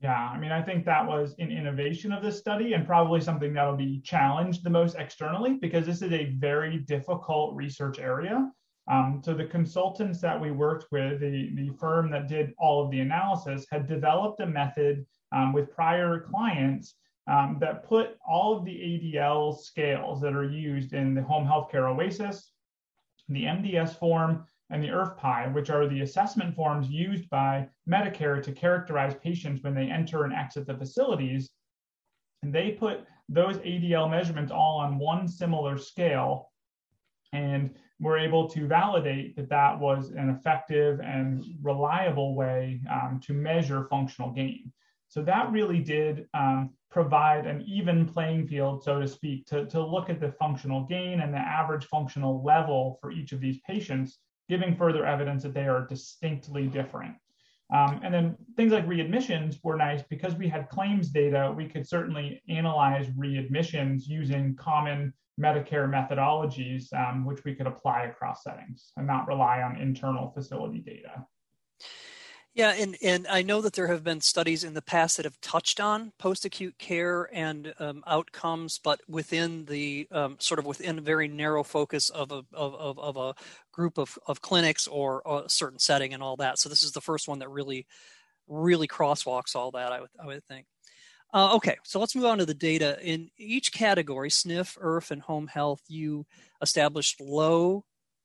Yeah, 0.00 0.28
I 0.28 0.38
mean, 0.38 0.52
I 0.52 0.62
think 0.62 0.84
that 0.84 1.06
was 1.06 1.34
an 1.38 1.50
innovation 1.50 2.12
of 2.12 2.22
this 2.22 2.38
study 2.38 2.72
and 2.74 2.86
probably 2.86 3.20
something 3.20 3.52
that'll 3.52 3.76
be 3.76 4.00
challenged 4.04 4.62
the 4.62 4.70
most 4.70 4.96
externally 4.96 5.54
because 5.54 5.86
this 5.86 6.02
is 6.02 6.12
a 6.12 6.36
very 6.38 6.78
difficult 6.78 7.54
research 7.56 7.98
area. 7.98 8.50
Um, 8.88 9.20
so 9.24 9.34
the 9.34 9.44
consultants 9.44 10.20
that 10.20 10.40
we 10.40 10.50
worked 10.50 10.86
with, 10.92 11.20
the, 11.20 11.50
the 11.54 11.70
firm 11.78 12.10
that 12.12 12.28
did 12.28 12.54
all 12.58 12.84
of 12.84 12.90
the 12.90 13.00
analysis, 13.00 13.66
had 13.70 13.88
developed 13.88 14.40
a 14.40 14.46
method 14.46 15.04
um, 15.32 15.52
with 15.52 15.74
prior 15.74 16.20
clients 16.20 16.94
um, 17.28 17.58
that 17.60 17.84
put 17.84 18.16
all 18.26 18.56
of 18.56 18.64
the 18.64 18.72
ADL 18.72 19.58
scales 19.58 20.20
that 20.22 20.34
are 20.34 20.48
used 20.48 20.94
in 20.94 21.14
the 21.14 21.22
home 21.22 21.46
healthcare 21.46 21.94
OASIS, 21.94 22.52
the 23.28 23.44
MDS 23.44 23.98
form, 23.98 24.46
and 24.70 24.82
the 24.82 24.88
IRF-PAI, 24.88 25.48
which 25.48 25.70
are 25.70 25.86
the 25.86 26.02
assessment 26.02 26.54
forms 26.54 26.88
used 26.88 27.28
by 27.30 27.68
Medicare 27.88 28.42
to 28.42 28.52
characterize 28.52 29.14
patients 29.22 29.62
when 29.62 29.74
they 29.74 29.90
enter 29.90 30.24
and 30.24 30.34
exit 30.34 30.66
the 30.66 30.76
facilities. 30.76 31.50
And 32.42 32.54
they 32.54 32.72
put 32.72 33.06
those 33.28 33.56
ADL 33.58 34.10
measurements 34.10 34.52
all 34.52 34.78
on 34.78 34.98
one 34.98 35.26
similar 35.26 35.78
scale 35.78 36.50
and 37.32 37.74
were 38.00 38.18
able 38.18 38.48
to 38.48 38.66
validate 38.66 39.36
that 39.36 39.48
that 39.48 39.78
was 39.78 40.10
an 40.10 40.30
effective 40.30 41.00
and 41.00 41.44
reliable 41.62 42.34
way 42.34 42.80
um, 42.90 43.20
to 43.24 43.32
measure 43.32 43.86
functional 43.90 44.30
gain. 44.30 44.72
So 45.08 45.22
that 45.22 45.50
really 45.50 45.80
did 45.80 46.26
um, 46.34 46.70
provide 46.90 47.46
an 47.46 47.62
even 47.62 48.06
playing 48.06 48.46
field, 48.46 48.84
so 48.84 49.00
to 49.00 49.08
speak, 49.08 49.46
to, 49.46 49.66
to 49.66 49.84
look 49.84 50.10
at 50.10 50.20
the 50.20 50.32
functional 50.32 50.84
gain 50.84 51.20
and 51.20 51.32
the 51.32 51.38
average 51.38 51.86
functional 51.86 52.44
level 52.44 52.98
for 53.00 53.10
each 53.10 53.32
of 53.32 53.40
these 53.40 53.58
patients 53.66 54.18
giving 54.48 54.76
further 54.76 55.06
evidence 55.06 55.42
that 55.42 55.54
they 55.54 55.66
are 55.66 55.86
distinctly 55.86 56.66
different. 56.66 57.14
Um, 57.74 58.00
and 58.02 58.14
then 58.14 58.36
things 58.56 58.72
like 58.72 58.86
readmissions 58.86 59.58
were 59.62 59.76
nice 59.76 60.02
because 60.08 60.34
we 60.34 60.48
had 60.48 60.70
claims 60.70 61.10
data. 61.10 61.52
We 61.54 61.66
could 61.66 61.86
certainly 61.86 62.42
analyze 62.48 63.08
readmissions 63.08 64.06
using 64.06 64.56
common 64.56 65.12
Medicare 65.38 65.88
methodologies, 65.88 66.92
um, 66.94 67.24
which 67.24 67.44
we 67.44 67.54
could 67.54 67.66
apply 67.66 68.04
across 68.04 68.42
settings 68.42 68.92
and 68.96 69.06
not 69.06 69.28
rely 69.28 69.62
on 69.62 69.76
internal 69.76 70.30
facility 70.30 70.80
data. 70.80 71.24
Yeah, 72.58 72.74
and, 72.76 72.96
and 73.04 73.28
I 73.28 73.42
know 73.42 73.60
that 73.60 73.74
there 73.74 73.86
have 73.86 74.02
been 74.02 74.20
studies 74.20 74.64
in 74.64 74.74
the 74.74 74.82
past 74.82 75.16
that 75.16 75.26
have 75.26 75.40
touched 75.40 75.78
on 75.78 76.10
post-acute 76.18 76.76
care 76.76 77.30
and 77.32 77.72
um, 77.78 78.02
outcomes, 78.04 78.80
but 78.82 79.00
within 79.06 79.64
the 79.66 80.08
um, 80.10 80.38
sort 80.40 80.58
of 80.58 80.66
within 80.66 80.98
a 80.98 81.00
very 81.00 81.28
narrow 81.28 81.62
focus 81.62 82.10
of 82.10 82.32
a 82.32 82.42
of, 82.52 82.74
of, 82.74 82.98
of 82.98 83.16
a 83.16 83.34
group 83.70 83.96
of, 83.96 84.18
of 84.26 84.42
clinics 84.42 84.88
or 84.88 85.22
a 85.24 85.44
certain 85.46 85.78
setting 85.78 86.12
and 86.12 86.20
all 86.20 86.34
that. 86.38 86.58
So 86.58 86.68
this 86.68 86.82
is 86.82 86.90
the 86.90 87.00
first 87.00 87.28
one 87.28 87.38
that 87.38 87.48
really 87.48 87.86
really 88.48 88.88
crosswalks 88.88 89.54
all 89.54 89.70
that. 89.70 89.92
I 89.92 90.00
would 90.00 90.10
I 90.20 90.26
would 90.26 90.44
think. 90.46 90.66
Uh, 91.32 91.54
okay, 91.54 91.76
so 91.84 92.00
let's 92.00 92.16
move 92.16 92.24
on 92.24 92.38
to 92.38 92.46
the 92.46 92.54
data. 92.54 92.98
In 93.00 93.30
each 93.38 93.70
category, 93.70 94.30
SNF, 94.30 94.76
IRF, 94.78 95.12
and 95.12 95.22
home 95.22 95.46
health, 95.46 95.82
you 95.86 96.26
established 96.60 97.20
low 97.20 97.84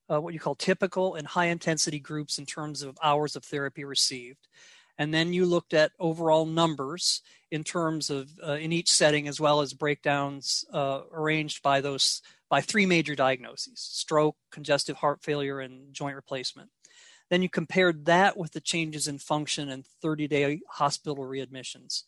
uh, 0.10 0.20
what 0.20 0.34
you 0.34 0.40
call 0.40 0.56
typical 0.56 1.16
and 1.16 1.28
high 1.28 1.46
intensity 1.46 2.00
groups 2.00 2.38
in 2.38 2.46
terms 2.46 2.82
of 2.82 2.98
hours 3.02 3.36
of 3.36 3.44
therapy 3.44 3.84
received. 3.84 4.48
And 4.98 5.14
then 5.14 5.34
you 5.34 5.46
looked 5.46 5.74
at 5.74 5.92
overall 6.00 6.46
numbers 6.46 7.22
in 7.52 7.64
terms 7.64 8.10
of 8.10 8.30
uh, 8.46 8.54
in 8.54 8.72
each 8.72 8.92
setting, 8.92 9.28
as 9.28 9.40
well 9.40 9.62
as 9.62 9.74
breakdowns 9.74 10.66
uh, 10.72 11.02
arranged 11.12 11.64
by 11.64 11.82
those 11.82 12.22
by 12.50 12.62
three 12.62 12.86
major 12.86 13.16
diagnoses: 13.16 13.80
stroke, 13.80 14.36
congestive 14.52 14.98
heart 14.98 15.24
failure, 15.24 15.60
and 15.60 15.94
joint 15.94 16.16
replacement. 16.16 16.70
Then 17.30 17.42
you 17.42 17.50
compared 17.50 18.06
that 18.06 18.38
with 18.38 18.52
the 18.52 18.62
changes 18.62 19.08
in 19.08 19.18
function 19.18 19.70
and 19.70 19.86
30-day 20.04 20.60
hospital 20.70 21.24
readmissions. 21.24 22.04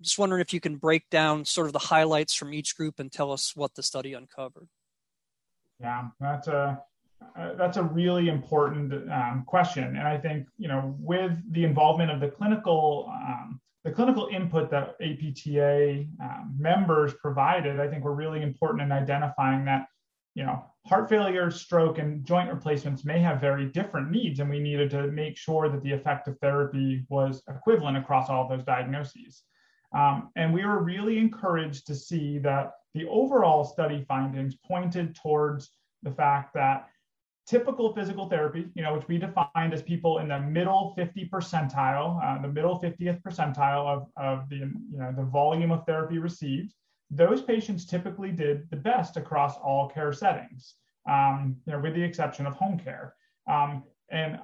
I'm 0.00 0.02
just 0.02 0.18
wondering 0.18 0.40
if 0.40 0.52
you 0.52 0.58
can 0.58 0.76
break 0.76 1.08
down 1.10 1.44
sort 1.44 1.68
of 1.68 1.72
the 1.72 1.78
highlights 1.78 2.34
from 2.34 2.52
each 2.52 2.76
group 2.76 2.98
and 2.98 3.12
tell 3.12 3.30
us 3.30 3.54
what 3.54 3.74
the 3.74 3.84
study 3.84 4.14
uncovered. 4.14 4.68
Yeah, 5.80 6.08
that's 6.18 6.48
a 6.48 6.82
uh, 7.36 7.54
that's 7.54 7.76
a 7.76 7.82
really 7.82 8.28
important 8.28 8.92
um, 9.10 9.44
question, 9.46 9.84
and 9.84 10.06
I 10.06 10.18
think 10.18 10.46
you 10.56 10.68
know 10.68 10.94
with 10.98 11.36
the 11.52 11.64
involvement 11.64 12.10
of 12.10 12.20
the 12.20 12.28
clinical 12.28 13.10
um, 13.10 13.60
the 13.84 13.90
clinical 13.90 14.28
input 14.32 14.70
that 14.70 14.96
APTA 15.00 16.06
um, 16.22 16.54
members 16.58 17.12
provided, 17.14 17.80
I 17.80 17.88
think 17.88 18.04
were 18.04 18.14
really 18.14 18.42
important 18.42 18.82
in 18.82 18.92
identifying 18.92 19.64
that 19.64 19.86
you 20.34 20.44
know 20.44 20.64
heart 20.86 21.08
failure, 21.08 21.50
stroke, 21.50 21.98
and 21.98 22.24
joint 22.24 22.50
replacements 22.50 23.04
may 23.04 23.18
have 23.20 23.40
very 23.40 23.66
different 23.66 24.10
needs, 24.10 24.40
and 24.40 24.48
we 24.48 24.60
needed 24.60 24.90
to 24.90 25.08
make 25.08 25.36
sure 25.36 25.68
that 25.68 25.82
the 25.82 25.92
effective 25.92 26.36
therapy 26.40 27.04
was 27.08 27.42
equivalent 27.48 27.96
across 27.96 28.30
all 28.30 28.48
those 28.48 28.64
diagnoses. 28.64 29.42
Um, 29.94 30.30
and 30.36 30.52
we 30.52 30.64
were 30.64 30.82
really 30.82 31.18
encouraged 31.18 31.86
to 31.86 31.94
see 31.94 32.38
that 32.38 32.72
the 32.94 33.06
overall 33.06 33.64
study 33.64 34.04
findings 34.08 34.56
pointed 34.56 35.16
towards 35.16 35.70
the 36.02 36.10
fact 36.10 36.54
that 36.54 36.88
typical 37.46 37.92
physical 37.94 38.28
therapy, 38.28 38.66
you 38.74 38.82
know, 38.82 38.94
which 38.94 39.06
we 39.08 39.18
defined 39.18 39.72
as 39.72 39.82
people 39.82 40.18
in 40.18 40.28
the 40.28 40.40
middle 40.40 40.94
50 40.96 41.28
percentile, 41.32 42.22
uh, 42.24 42.40
the 42.40 42.48
middle 42.48 42.80
50th 42.80 43.20
percentile 43.22 43.86
of, 43.86 44.06
of 44.16 44.48
the, 44.48 44.56
you 44.56 44.98
know, 44.98 45.12
the 45.16 45.24
volume 45.24 45.70
of 45.70 45.84
therapy 45.84 46.18
received, 46.18 46.72
those 47.10 47.42
patients 47.42 47.84
typically 47.84 48.32
did 48.32 48.68
the 48.70 48.76
best 48.76 49.16
across 49.16 49.56
all 49.58 49.88
care 49.88 50.12
settings, 50.12 50.74
um, 51.08 51.56
you 51.66 51.72
know, 51.72 51.80
with 51.80 51.94
the 51.94 52.02
exception 52.02 52.46
of 52.46 52.54
home 52.54 52.78
care. 52.78 53.14
Um, 53.50 53.84
and 54.10 54.38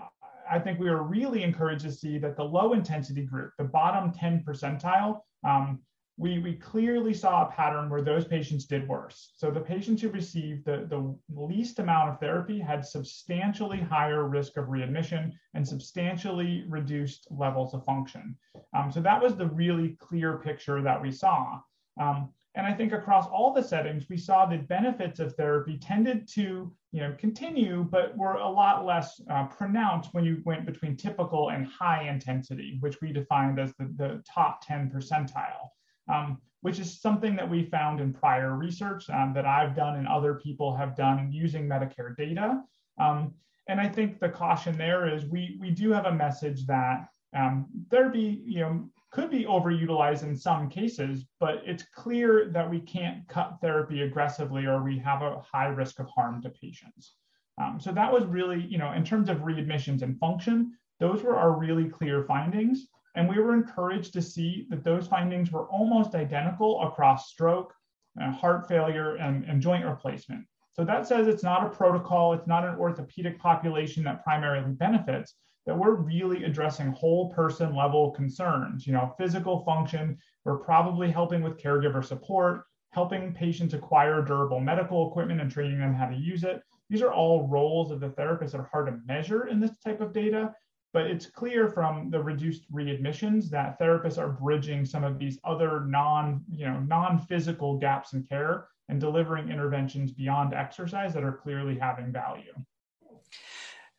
I 0.51 0.59
think 0.59 0.79
we 0.79 0.91
were 0.91 1.03
really 1.03 1.43
encouraged 1.43 1.85
to 1.85 1.93
see 1.93 2.19
that 2.19 2.37
the 2.37 2.45
low 2.45 2.75
intensity 2.75 3.23
group, 3.23 3.53
the 3.57 3.65
bottom 3.65 4.13
10 4.13 4.45
percentile, 4.47 5.21
um, 5.45 5.81
we, 6.21 6.39
we 6.39 6.53
clearly 6.53 7.15
saw 7.15 7.49
a 7.49 7.51
pattern 7.51 7.89
where 7.89 8.03
those 8.03 8.27
patients 8.27 8.67
did 8.67 8.87
worse. 8.87 9.33
So 9.39 9.51
the 9.51 9.59
patients 9.59 10.03
who 10.03 10.11
received 10.11 10.67
the, 10.67 10.87
the 10.91 11.17
least 11.35 11.79
amount 11.79 12.11
of 12.11 12.21
therapy 12.21 12.61
had 12.61 12.85
substantially 12.85 13.81
higher 13.81 14.29
risk 14.29 14.59
of 14.59 14.69
readmission 14.69 15.33
and 15.55 15.67
substantially 15.67 16.67
reduced 16.69 17.27
levels 17.31 17.73
of 17.73 17.87
function. 17.87 18.37
Um, 18.77 18.93
so 18.93 19.01
that 19.01 19.23
was 19.23 19.35
the 19.35 19.47
really 19.47 19.97
clear 19.99 20.37
picture 20.37 20.83
that 20.83 21.01
we 21.01 21.11
saw. 21.11 21.59
Um, 21.99 22.29
and 22.55 22.67
I 22.67 22.75
think 22.75 22.93
across 22.93 23.27
all 23.27 23.55
the 23.55 23.63
settings, 23.63 24.11
we 24.11 24.19
saw 24.19 24.45
the 24.45 24.59
benefits 24.59 25.21
of 25.21 25.35
therapy 25.37 25.79
tended 25.79 26.29
to 26.35 26.71
you 26.93 27.01
know, 27.01 27.15
continue, 27.19 27.87
but 27.91 28.15
were 28.19 28.35
a 28.35 28.49
lot 28.49 28.85
less 28.85 29.23
uh, 29.31 29.47
pronounced 29.47 30.13
when 30.13 30.25
you 30.25 30.43
went 30.45 30.67
between 30.67 30.99
typical 30.99 31.49
and 31.49 31.67
high 31.67 32.11
intensity, 32.11 32.77
which 32.81 33.01
we 33.01 33.11
defined 33.11 33.59
as 33.59 33.73
the, 33.79 33.91
the 33.97 34.23
top 34.31 34.67
10 34.67 34.91
percentile 34.91 35.71
um, 36.11 36.39
which 36.63 36.79
is 36.79 37.01
something 37.01 37.37
that 37.37 37.49
we 37.49 37.65
found 37.65 38.01
in 38.01 38.13
prior 38.13 38.57
research 38.57 39.09
um, 39.11 39.33
that 39.35 39.47
I've 39.47 39.75
done 39.75 39.97
and 39.97 40.07
other 40.07 40.35
people 40.35 40.77
have 40.77 40.97
done 40.97 41.31
using 41.33 41.67
Medicare 41.67 42.17
data. 42.17 42.63
Um, 42.99 43.35
and 43.69 43.81
I 43.81 43.89
think 43.89 44.21
the 44.21 44.29
caution 44.29 44.77
there 44.77 45.13
is 45.15 45.25
we, 45.25 45.57
we 45.61 45.71
do 45.71 45.91
have 45.93 46.07
a 46.07 46.13
message 46.13 46.67
that 46.67 47.07
um, 47.35 47.67
therapy, 47.91 48.43
you 48.45 48.61
know, 48.61 48.91
could 49.13 49.31
be 49.31 49.45
overutilized 49.45 50.23
in 50.23 50.37
some 50.37 50.69
cases, 50.69 51.25
but 51.39 51.63
it's 51.65 51.85
clear 51.95 52.49
that 52.53 52.69
we 52.69 52.81
can't 52.81 53.27
cut 53.29 53.59
therapy 53.61 54.03
aggressively 54.03 54.67
or 54.67 54.83
we 54.83 54.99
have 54.99 55.23
a 55.23 55.41
high 55.41 55.67
risk 55.67 55.99
of 55.99 56.09
harm 56.09 56.43
to 56.43 56.51
patients. 56.51 57.15
Um, 57.61 57.79
so 57.81 57.93
that 57.93 58.13
was 58.13 58.25
really, 58.25 58.61
you 58.69 58.79
know, 58.79 58.93
in 58.93 59.05
terms 59.05 59.29
of 59.29 59.39
readmissions 59.39 60.03
and 60.03 60.19
function, 60.19 60.77
those 60.99 61.23
were 61.23 61.37
our 61.37 61.53
really 61.53 61.89
clear 61.89 62.25
findings. 62.25 62.87
And 63.15 63.29
we 63.29 63.39
were 63.39 63.55
encouraged 63.55 64.13
to 64.13 64.23
see 64.23 64.67
that 64.71 64.85
those 64.85 65.09
findings 65.09 65.51
were 65.51 65.67
almost 65.67 66.15
identical 66.15 66.83
across 66.83 67.31
stroke, 67.31 67.75
uh, 68.21 68.31
heart 68.31 68.69
failure, 68.69 69.17
and, 69.17 69.45
and 69.45 69.61
joint 69.61 69.85
replacement. 69.85 70.47
So 70.73 70.85
that 70.85 71.07
says 71.07 71.27
it's 71.27 71.43
not 71.43 71.67
a 71.67 71.71
protocol, 71.71 72.33
it's 72.33 72.47
not 72.47 72.65
an 72.65 72.77
orthopedic 72.77 73.39
population 73.39 74.05
that 74.05 74.23
primarily 74.23 74.73
benefits, 74.73 75.35
that 75.67 75.77
we're 75.77 75.95
really 75.95 76.45
addressing 76.45 76.93
whole 76.93 77.31
person 77.31 77.75
level 77.75 78.13
concerns. 78.13 78.87
You 78.87 78.93
know, 78.93 79.15
physical 79.19 79.65
function, 79.65 80.17
we're 80.45 80.59
probably 80.59 81.11
helping 81.11 81.43
with 81.43 81.59
caregiver 81.59 82.05
support, 82.05 82.65
helping 82.91 83.35
patients 83.35 83.75
acquire 83.75 84.23
durable 84.23 84.61
medical 84.61 85.11
equipment 85.11 85.41
and 85.41 85.51
training 85.51 85.79
them 85.79 85.95
how 85.95 86.07
to 86.07 86.17
use 86.17 86.45
it. 86.45 86.63
These 86.89 87.03
are 87.03 87.13
all 87.13 87.47
roles 87.49 87.91
of 87.91 88.01
the 88.01 88.11
therapist 88.11 88.53
that 88.53 88.61
are 88.61 88.71
hard 88.73 88.87
to 88.87 89.01
measure 89.07 89.49
in 89.49 89.61
this 89.61 89.79
type 89.79 90.01
of 90.01 90.13
data, 90.13 90.55
but 90.93 91.07
it's 91.07 91.27
clear 91.27 91.69
from 91.69 92.11
the 92.11 92.21
reduced 92.21 92.71
readmissions 92.73 93.49
that 93.51 93.79
therapists 93.79 94.19
are 94.19 94.29
bridging 94.29 94.85
some 94.85 95.05
of 95.05 95.19
these 95.19 95.39
other 95.45 95.85
non, 95.87 96.43
you 96.53 96.67
know, 96.67 96.81
non-physical 96.81 97.79
gaps 97.79 98.13
in 98.13 98.25
care 98.25 98.69
and 98.89 99.01
delivering 99.01 99.49
interventions 99.49 100.11
beyond 100.11 100.53
exercise 100.53 101.15
that 101.15 101.23
are 101.23 101.33
clearly 101.33 101.79
having 101.79 102.11
value. 102.11 102.53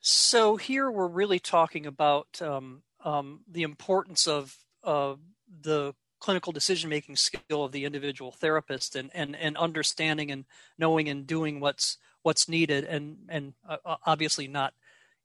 So 0.02 0.58
here 0.58 0.92
we're 0.92 1.08
really 1.08 1.40
talking 1.40 1.86
about 1.86 2.42
um, 2.42 2.82
um, 3.06 3.42
the 3.50 3.64
importance 3.64 4.28
of 4.28 4.56
uh, 4.84 5.16
the 5.62 5.94
clinical 6.20 6.52
decision 6.52 6.90
making 6.90 7.16
skill 7.16 7.64
of 7.64 7.72
the 7.72 7.86
individual 7.86 8.32
therapist 8.32 8.96
and, 8.96 9.12
and, 9.14 9.36
and 9.36 9.56
understanding 9.58 10.30
and 10.30 10.46
knowing 10.78 11.08
and 11.08 11.26
doing 11.26 11.60
what's 11.60 11.98
what's 12.24 12.48
needed 12.48 12.84
and 12.84 13.18
and 13.30 13.54
uh, 13.68 13.96
obviously 14.06 14.48
not 14.48 14.76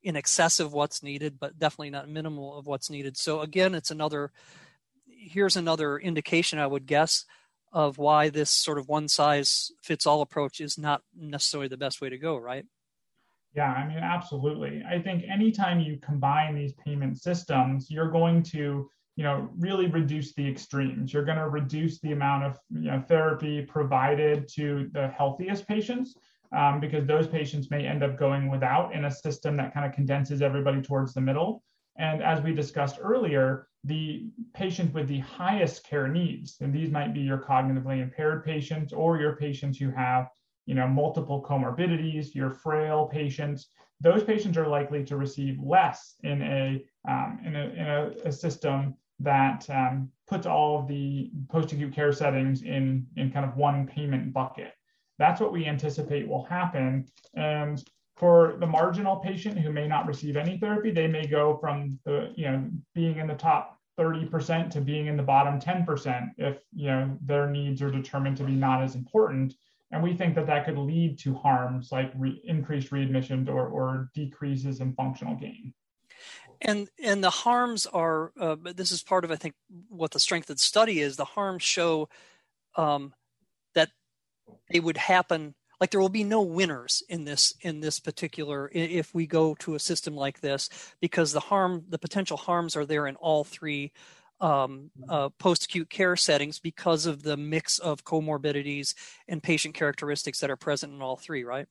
in 0.03 0.15
excess 0.15 0.59
of 0.59 0.73
what's 0.73 1.03
needed, 1.03 1.39
but 1.39 1.59
definitely 1.59 1.89
not 1.89 2.09
minimal 2.09 2.57
of 2.57 2.67
what's 2.67 2.89
needed. 2.89 3.17
So 3.17 3.41
again, 3.41 3.75
it's 3.75 3.91
another. 3.91 4.31
Here's 5.05 5.57
another 5.57 5.97
indication, 5.97 6.59
I 6.59 6.67
would 6.67 6.85
guess, 6.85 7.25
of 7.73 7.97
why 7.97 8.29
this 8.29 8.51
sort 8.51 8.77
of 8.77 8.87
one 8.87 9.07
size 9.07 9.71
fits 9.81 10.05
all 10.05 10.21
approach 10.21 10.61
is 10.61 10.77
not 10.77 11.01
necessarily 11.15 11.67
the 11.67 11.75
best 11.75 12.01
way 12.01 12.09
to 12.09 12.17
go, 12.17 12.37
right? 12.37 12.65
Yeah, 13.55 13.71
I 13.71 13.87
mean, 13.87 13.97
absolutely. 13.97 14.83
I 14.87 15.01
think 15.01 15.23
anytime 15.27 15.79
you 15.79 15.97
combine 15.97 16.53
these 16.53 16.73
payment 16.73 17.19
systems, 17.19 17.89
you're 17.89 18.11
going 18.11 18.43
to 18.43 18.89
you 19.17 19.23
know, 19.23 19.49
really 19.57 19.87
reduce 19.87 20.33
the 20.35 20.47
extremes. 20.47 21.11
You're 21.11 21.25
going 21.25 21.39
to 21.39 21.49
reduce 21.49 21.99
the 21.99 22.11
amount 22.11 22.43
of 22.43 22.59
you 22.69 22.91
know, 22.91 23.03
therapy 23.07 23.63
provided 23.63 24.47
to 24.53 24.89
the 24.93 25.07
healthiest 25.07 25.67
patients 25.67 26.15
um, 26.55 26.79
because 26.79 27.05
those 27.05 27.27
patients 27.27 27.69
may 27.69 27.85
end 27.85 28.03
up 28.03 28.17
going 28.17 28.49
without 28.49 28.93
in 28.93 29.05
a 29.05 29.11
system 29.11 29.57
that 29.57 29.73
kind 29.73 29.85
of 29.85 29.93
condenses 29.93 30.41
everybody 30.41 30.81
towards 30.81 31.13
the 31.13 31.21
middle. 31.21 31.63
And 31.97 32.21
as 32.21 32.41
we 32.41 32.53
discussed 32.53 32.99
earlier, 33.01 33.67
the 33.83 34.29
patient 34.53 34.93
with 34.93 35.07
the 35.07 35.19
highest 35.19 35.83
care 35.83 36.07
needs, 36.07 36.57
and 36.61 36.73
these 36.73 36.91
might 36.91 37.13
be 37.13 37.21
your 37.21 37.39
cognitively 37.39 38.01
impaired 38.01 38.45
patients 38.45 38.93
or 38.93 39.17
your 39.17 39.35
patients 39.35 39.77
who 39.77 39.89
have, 39.91 40.27
you 40.65 40.75
know, 40.75 40.87
multiple 40.87 41.43
comorbidities, 41.47 42.35
your 42.35 42.51
frail 42.51 43.07
patients, 43.07 43.69
those 43.99 44.23
patients 44.23 44.57
are 44.57 44.67
likely 44.67 45.03
to 45.05 45.17
receive 45.17 45.59
less 45.59 46.15
in 46.23 46.41
a 46.41 46.85
um, 47.09 47.39
in, 47.45 47.55
a, 47.55 47.65
in 47.69 47.87
a, 47.87 48.11
a 48.25 48.31
system 48.31 48.95
that 49.19 49.67
um, 49.69 50.11
puts 50.27 50.45
all 50.45 50.79
of 50.79 50.87
the 50.87 51.31
post-acute 51.49 51.93
care 51.93 52.11
settings 52.11 52.61
in 52.61 53.07
in 53.15 53.31
kind 53.31 53.45
of 53.45 53.55
one 53.57 53.87
payment 53.87 54.33
bucket. 54.33 54.73
That's 55.17 55.41
what 55.41 55.51
we 55.51 55.65
anticipate 55.65 56.27
will 56.27 56.45
happen. 56.45 57.07
And 57.33 57.83
for 58.15 58.57
the 58.59 58.67
marginal 58.67 59.17
patient 59.17 59.59
who 59.59 59.71
may 59.71 59.87
not 59.87 60.07
receive 60.07 60.37
any 60.37 60.57
therapy, 60.57 60.91
they 60.91 61.07
may 61.07 61.27
go 61.27 61.57
from 61.57 61.99
the, 62.05 62.33
you 62.35 62.49
know, 62.49 62.69
being 62.95 63.17
in 63.17 63.27
the 63.27 63.35
top 63.35 63.79
30% 63.99 64.69
to 64.71 64.81
being 64.81 65.07
in 65.07 65.17
the 65.17 65.23
bottom 65.23 65.59
10% 65.59 66.29
if, 66.37 66.57
you 66.73 66.87
know, 66.87 67.17
their 67.21 67.49
needs 67.49 67.81
are 67.81 67.91
determined 67.91 68.37
to 68.37 68.43
be 68.43 68.53
not 68.53 68.83
as 68.83 68.95
important. 68.95 69.53
And 69.91 70.03
we 70.03 70.13
think 70.13 70.35
that 70.35 70.47
that 70.47 70.65
could 70.65 70.77
lead 70.77 71.17
to 71.19 71.33
harms 71.35 71.91
like 71.91 72.11
re- 72.15 72.41
increased 72.43 72.91
readmissions 72.91 73.47
or, 73.47 73.67
or 73.67 74.09
decreases 74.13 74.81
in 74.81 74.93
functional 74.93 75.35
gain. 75.35 75.73
And 76.59 76.89
and 77.03 77.23
the 77.23 77.29
harms 77.29 77.85
are 77.85 78.31
uh, 78.39 78.55
this 78.75 78.91
is 78.91 79.03
part 79.03 79.23
of 79.23 79.29
I 79.29 79.35
think 79.35 79.53
what 79.89 80.09
the 80.09 80.19
strength 80.19 80.49
of 80.49 80.57
the 80.57 80.61
study 80.63 81.01
is. 81.01 81.15
The 81.15 81.23
harms 81.23 81.61
show 81.61 82.09
um, 82.75 83.13
they 84.71 84.79
would 84.79 84.97
happen 84.97 85.53
like 85.79 85.91
there 85.91 86.01
will 86.01 86.09
be 86.09 86.23
no 86.23 86.41
winners 86.41 87.03
in 87.09 87.23
this 87.23 87.53
in 87.61 87.79
this 87.79 87.99
particular 87.99 88.69
if 88.73 89.13
we 89.13 89.27
go 89.27 89.55
to 89.55 89.75
a 89.75 89.79
system 89.79 90.15
like 90.15 90.41
this 90.41 90.69
because 91.01 91.31
the 91.31 91.39
harm 91.39 91.83
the 91.89 91.99
potential 91.99 92.37
harms 92.37 92.75
are 92.75 92.85
there 92.85 93.07
in 93.07 93.15
all 93.17 93.43
three 93.43 93.91
um, 94.39 94.91
uh, 95.09 95.29
post-acute 95.39 95.89
care 95.89 96.15
settings 96.15 96.59
because 96.59 97.07
of 97.07 97.23
the 97.23 97.35
mix 97.35 97.79
of 97.79 98.03
comorbidities 98.03 98.93
and 99.27 99.41
patient 99.41 99.73
characteristics 99.73 100.39
that 100.39 100.51
are 100.51 100.55
present 100.55 100.93
in 100.93 101.01
all 101.01 101.17
three 101.17 101.43
right? 101.43 101.67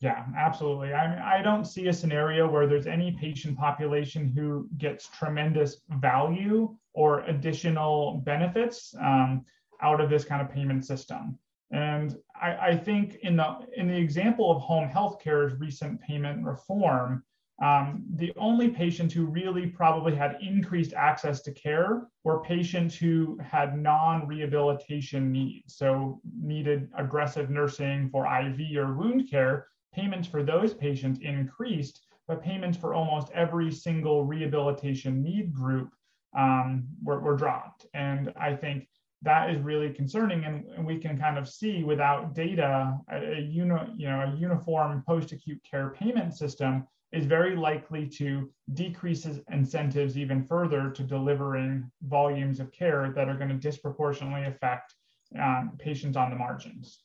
Yeah 0.00 0.24
absolutely. 0.36 0.92
I 0.92 1.08
mean, 1.08 1.18
i 1.18 1.42
don't 1.42 1.64
see 1.64 1.88
a 1.88 1.92
scenario 1.92 2.50
where 2.50 2.66
there's 2.66 2.86
any 2.86 3.12
patient 3.12 3.58
population 3.58 4.32
who 4.34 4.68
gets 4.78 5.08
tremendous 5.08 5.80
value 5.88 6.76
or 6.94 7.20
additional 7.20 8.22
benefits 8.24 8.94
um, 9.00 9.44
out 9.80 10.00
of 10.00 10.10
this 10.10 10.24
kind 10.24 10.42
of 10.42 10.52
payment 10.52 10.84
system 10.84 11.38
and 11.72 12.16
I, 12.40 12.56
I, 12.70 12.76
think 12.76 13.16
in 13.22 13.36
the 13.36 13.58
in 13.76 13.88
the 13.88 13.96
example 13.96 14.50
of 14.50 14.60
home 14.60 14.88
health 14.88 15.20
care's 15.22 15.58
recent 15.58 16.00
payment 16.02 16.44
reform, 16.44 17.24
um, 17.62 18.04
the 18.16 18.32
only 18.36 18.68
patients 18.68 19.14
who 19.14 19.24
really 19.24 19.66
probably 19.66 20.14
had 20.14 20.36
increased 20.42 20.92
access 20.92 21.40
to 21.42 21.52
care 21.52 22.08
were 22.24 22.42
patients 22.42 22.96
who 22.96 23.38
had 23.42 23.78
non-rehabilitation 23.78 25.32
needs, 25.32 25.76
so 25.76 26.20
needed 26.40 26.88
aggressive 26.98 27.48
nursing 27.48 28.10
for 28.10 28.26
IV 28.26 28.76
or 28.76 28.94
wound 28.94 29.30
care. 29.30 29.66
Payments 29.94 30.28
for 30.28 30.42
those 30.42 30.74
patients 30.74 31.20
increased, 31.22 32.00
but 32.28 32.42
payments 32.42 32.76
for 32.76 32.94
almost 32.94 33.30
every 33.32 33.70
single 33.70 34.24
rehabilitation 34.24 35.22
need 35.22 35.54
group 35.54 35.90
um, 36.36 36.86
were, 37.02 37.20
were 37.20 37.36
dropped. 37.36 37.86
And 37.94 38.32
I 38.40 38.56
think 38.56 38.88
that 39.22 39.50
is 39.50 39.60
really 39.60 39.90
concerning 39.90 40.44
and, 40.44 40.64
and, 40.76 40.84
we 40.84 40.98
can 40.98 41.18
kind 41.18 41.38
of 41.38 41.48
see 41.48 41.84
without 41.84 42.34
data 42.34 42.98
a, 43.10 43.16
a 43.16 43.40
uni, 43.40 43.74
you 43.96 44.08
know 44.08 44.20
a 44.20 44.36
uniform 44.36 45.02
post-acute 45.06 45.60
care 45.68 45.90
payment 45.90 46.34
system 46.34 46.86
is 47.12 47.26
very 47.26 47.54
likely 47.54 48.06
to 48.06 48.50
decrease 48.72 49.26
incentives 49.50 50.16
even 50.16 50.44
further 50.46 50.90
to 50.90 51.02
delivering 51.02 51.90
volumes 52.02 52.58
of 52.58 52.72
care 52.72 53.12
that 53.14 53.28
are 53.28 53.36
going 53.36 53.50
to 53.50 53.54
disproportionately 53.54 54.44
affect 54.44 54.94
um, 55.38 55.72
patients 55.78 56.16
on 56.16 56.30
the 56.30 56.36
margins. 56.36 57.02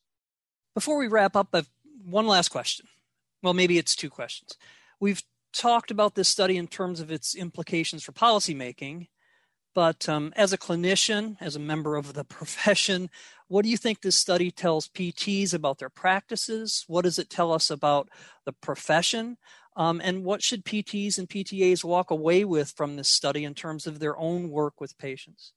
Before 0.74 0.98
we 0.98 1.08
wrap 1.08 1.36
up 1.36 1.50
I've 1.54 1.70
one 2.04 2.28
last 2.28 2.50
question. 2.50 2.88
Well 3.44 3.54
maybe 3.54 3.78
it's 3.78 3.96
two 3.96 4.10
questions. 4.10 4.58
We've 5.00 5.22
talked 5.54 5.92
about 5.92 6.15
this 6.15 6.30
study 6.30 6.58
in 6.58 6.68
terms 6.68 7.00
of 7.00 7.12
its 7.12 7.36
implications 7.36 8.04
for 8.04 8.12
policymaking 8.12 9.08
but 9.78 10.10
um, 10.10 10.34
as 10.36 10.54
a 10.54 10.58
clinician, 10.58 11.38
as 11.40 11.56
a 11.56 11.60
member 11.60 11.98
of 11.98 12.13
the 12.13 12.24
profession, 12.38 13.12
what 13.48 13.62
do 13.62 13.70
you 13.70 13.78
think 13.78 14.02
this 14.02 14.16
study 14.16 14.50
tells 14.50 14.88
PTs 14.88 15.54
about 15.54 15.78
their 15.78 15.88
practices? 15.88 16.84
What 16.88 17.04
does 17.04 17.20
it 17.20 17.30
tell 17.30 17.54
us 17.54 17.70
about 17.70 18.10
the 18.44 18.54
profession? 18.54 19.38
Um, 19.76 20.02
and 20.04 20.24
what 20.24 20.42
should 20.42 20.66
PTs 20.66 21.20
and 21.20 21.30
PTAs 21.30 21.84
walk 21.84 22.10
away 22.10 22.44
with 22.44 22.72
from 22.72 22.96
this 22.96 23.08
study 23.08 23.44
in 23.44 23.54
terms 23.54 23.86
of 23.86 24.00
their 24.00 24.18
own 24.18 24.50
work 24.50 24.82
with 24.82 24.98
patients? 24.98 25.54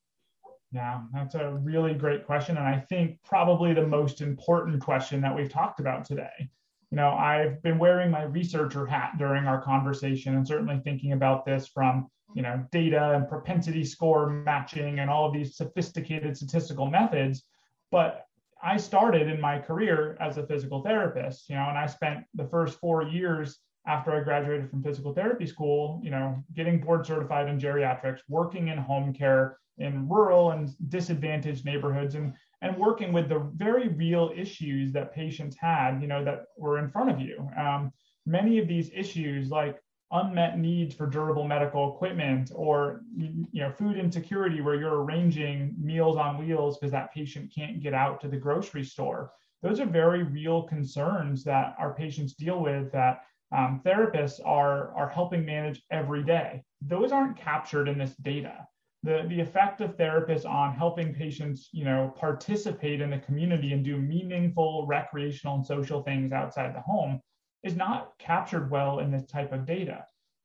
Yeah, 0.70 1.00
that's 1.14 1.34
a 1.34 1.54
really 1.54 1.94
great 1.94 2.26
question. 2.26 2.58
And 2.58 2.66
I 2.66 2.78
think 2.78 3.16
probably 3.24 3.72
the 3.72 3.86
most 3.86 4.20
important 4.20 4.82
question 4.82 5.22
that 5.22 5.34
we've 5.34 5.50
talked 5.50 5.80
about 5.80 6.04
today. 6.04 6.50
You 6.90 6.96
know, 6.96 7.10
I've 7.10 7.62
been 7.62 7.78
wearing 7.78 8.10
my 8.10 8.22
researcher 8.22 8.86
hat 8.86 9.12
during 9.18 9.46
our 9.46 9.62
conversation 9.62 10.36
and 10.36 10.46
certainly 10.46 10.80
thinking 10.82 11.12
about 11.12 11.44
this 11.44 11.68
from 11.68 12.08
you 12.34 12.42
know 12.42 12.64
data 12.70 13.12
and 13.14 13.28
propensity 13.28 13.84
score 13.84 14.28
matching 14.28 15.00
and 15.00 15.10
all 15.10 15.26
of 15.26 15.32
these 15.32 15.56
sophisticated 15.56 16.36
statistical 16.36 16.86
methods. 16.86 17.44
But 17.90 18.26
i 18.62 18.76
started 18.76 19.26
in 19.26 19.40
my 19.40 19.58
career 19.58 20.18
as 20.20 20.36
a 20.36 20.46
physical 20.46 20.82
therapist 20.82 21.48
you 21.48 21.54
know 21.54 21.66
and 21.70 21.78
i 21.78 21.86
spent 21.86 22.26
the 22.34 22.44
first 22.44 22.78
four 22.78 23.02
years 23.02 23.58
after 23.86 24.12
i 24.12 24.22
graduated 24.22 24.68
from 24.68 24.82
physical 24.82 25.14
therapy 25.14 25.46
school 25.46 25.98
you 26.04 26.10
know 26.10 26.36
getting 26.52 26.78
board 26.78 27.06
certified 27.06 27.48
in 27.48 27.58
geriatrics 27.58 28.20
working 28.28 28.68
in 28.68 28.76
home 28.76 29.14
care 29.14 29.56
in 29.80 30.08
rural 30.08 30.52
and 30.52 30.74
disadvantaged 30.88 31.64
neighborhoods. 31.64 32.14
And 32.14 32.34
and 32.62 32.76
working 32.76 33.12
with 33.12 33.28
the 33.28 33.38
very 33.54 33.88
real 33.88 34.32
issues 34.36 34.92
that 34.92 35.14
patients 35.14 35.56
had 35.58 36.00
you 36.00 36.06
know 36.06 36.24
that 36.24 36.46
were 36.56 36.78
in 36.78 36.90
front 36.90 37.10
of 37.10 37.20
you. 37.20 37.48
Um, 37.56 37.92
many 38.26 38.58
of 38.58 38.68
these 38.68 38.90
issues 38.94 39.50
like 39.50 39.80
unmet 40.12 40.58
needs 40.58 40.94
for 40.94 41.06
durable 41.06 41.46
medical 41.46 41.94
equipment 41.94 42.50
or 42.54 43.02
you 43.16 43.46
know 43.52 43.70
food 43.70 43.96
insecurity 43.96 44.60
where 44.60 44.74
you're 44.74 45.02
arranging 45.02 45.74
meals 45.78 46.16
on 46.16 46.38
wheels 46.38 46.78
because 46.78 46.92
that 46.92 47.14
patient 47.14 47.52
can't 47.54 47.82
get 47.82 47.94
out 47.94 48.20
to 48.20 48.28
the 48.28 48.36
grocery 48.36 48.84
store. 48.84 49.32
Those 49.62 49.78
are 49.78 49.86
very 49.86 50.22
real 50.22 50.62
concerns 50.62 51.44
that 51.44 51.76
our 51.78 51.94
patients 51.94 52.34
deal 52.34 52.60
with 52.60 52.90
that 52.92 53.22
um, 53.52 53.80
therapists 53.84 54.40
are 54.44 54.92
are 54.94 55.08
helping 55.08 55.44
manage 55.44 55.82
every 55.90 56.24
day. 56.24 56.62
Those 56.82 57.12
aren't 57.12 57.36
captured 57.36 57.88
in 57.88 57.98
this 57.98 58.14
data 58.16 58.66
the, 59.02 59.24
the 59.28 59.40
effect 59.40 59.80
of 59.80 59.96
therapists 59.96 60.44
on 60.44 60.74
helping 60.74 61.14
patients 61.14 61.68
you 61.72 61.84
know 61.84 62.12
participate 62.16 63.00
in 63.00 63.10
the 63.10 63.18
community 63.18 63.72
and 63.72 63.84
do 63.84 63.96
meaningful 63.96 64.86
recreational 64.86 65.56
and 65.56 65.66
social 65.66 66.02
things 66.02 66.32
outside 66.32 66.74
the 66.74 66.80
home 66.80 67.20
is 67.62 67.76
not 67.76 68.12
captured 68.18 68.70
well 68.70 69.00
in 69.00 69.10
this 69.10 69.26
type 69.26 69.52
of 69.52 69.66
data. 69.66 70.04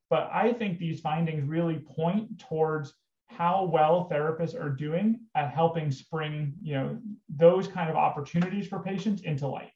But 0.09 0.29
I 0.31 0.53
think 0.53 0.77
these 0.77 0.99
findings 0.99 1.47
really 1.47 1.79
point 1.79 2.39
towards 2.39 2.93
how 3.27 3.65
well 3.65 4.07
therapists 4.11 4.59
are 4.59 4.69
doing 4.69 5.19
at 5.33 5.51
helping 5.51 5.91
spring, 5.91 6.53
you 6.61 6.75
know, 6.75 6.99
those 7.29 7.67
kind 7.67 7.89
of 7.89 7.95
opportunities 7.95 8.67
for 8.67 8.79
patients 8.79 9.21
into 9.23 9.47
light. 9.47 9.71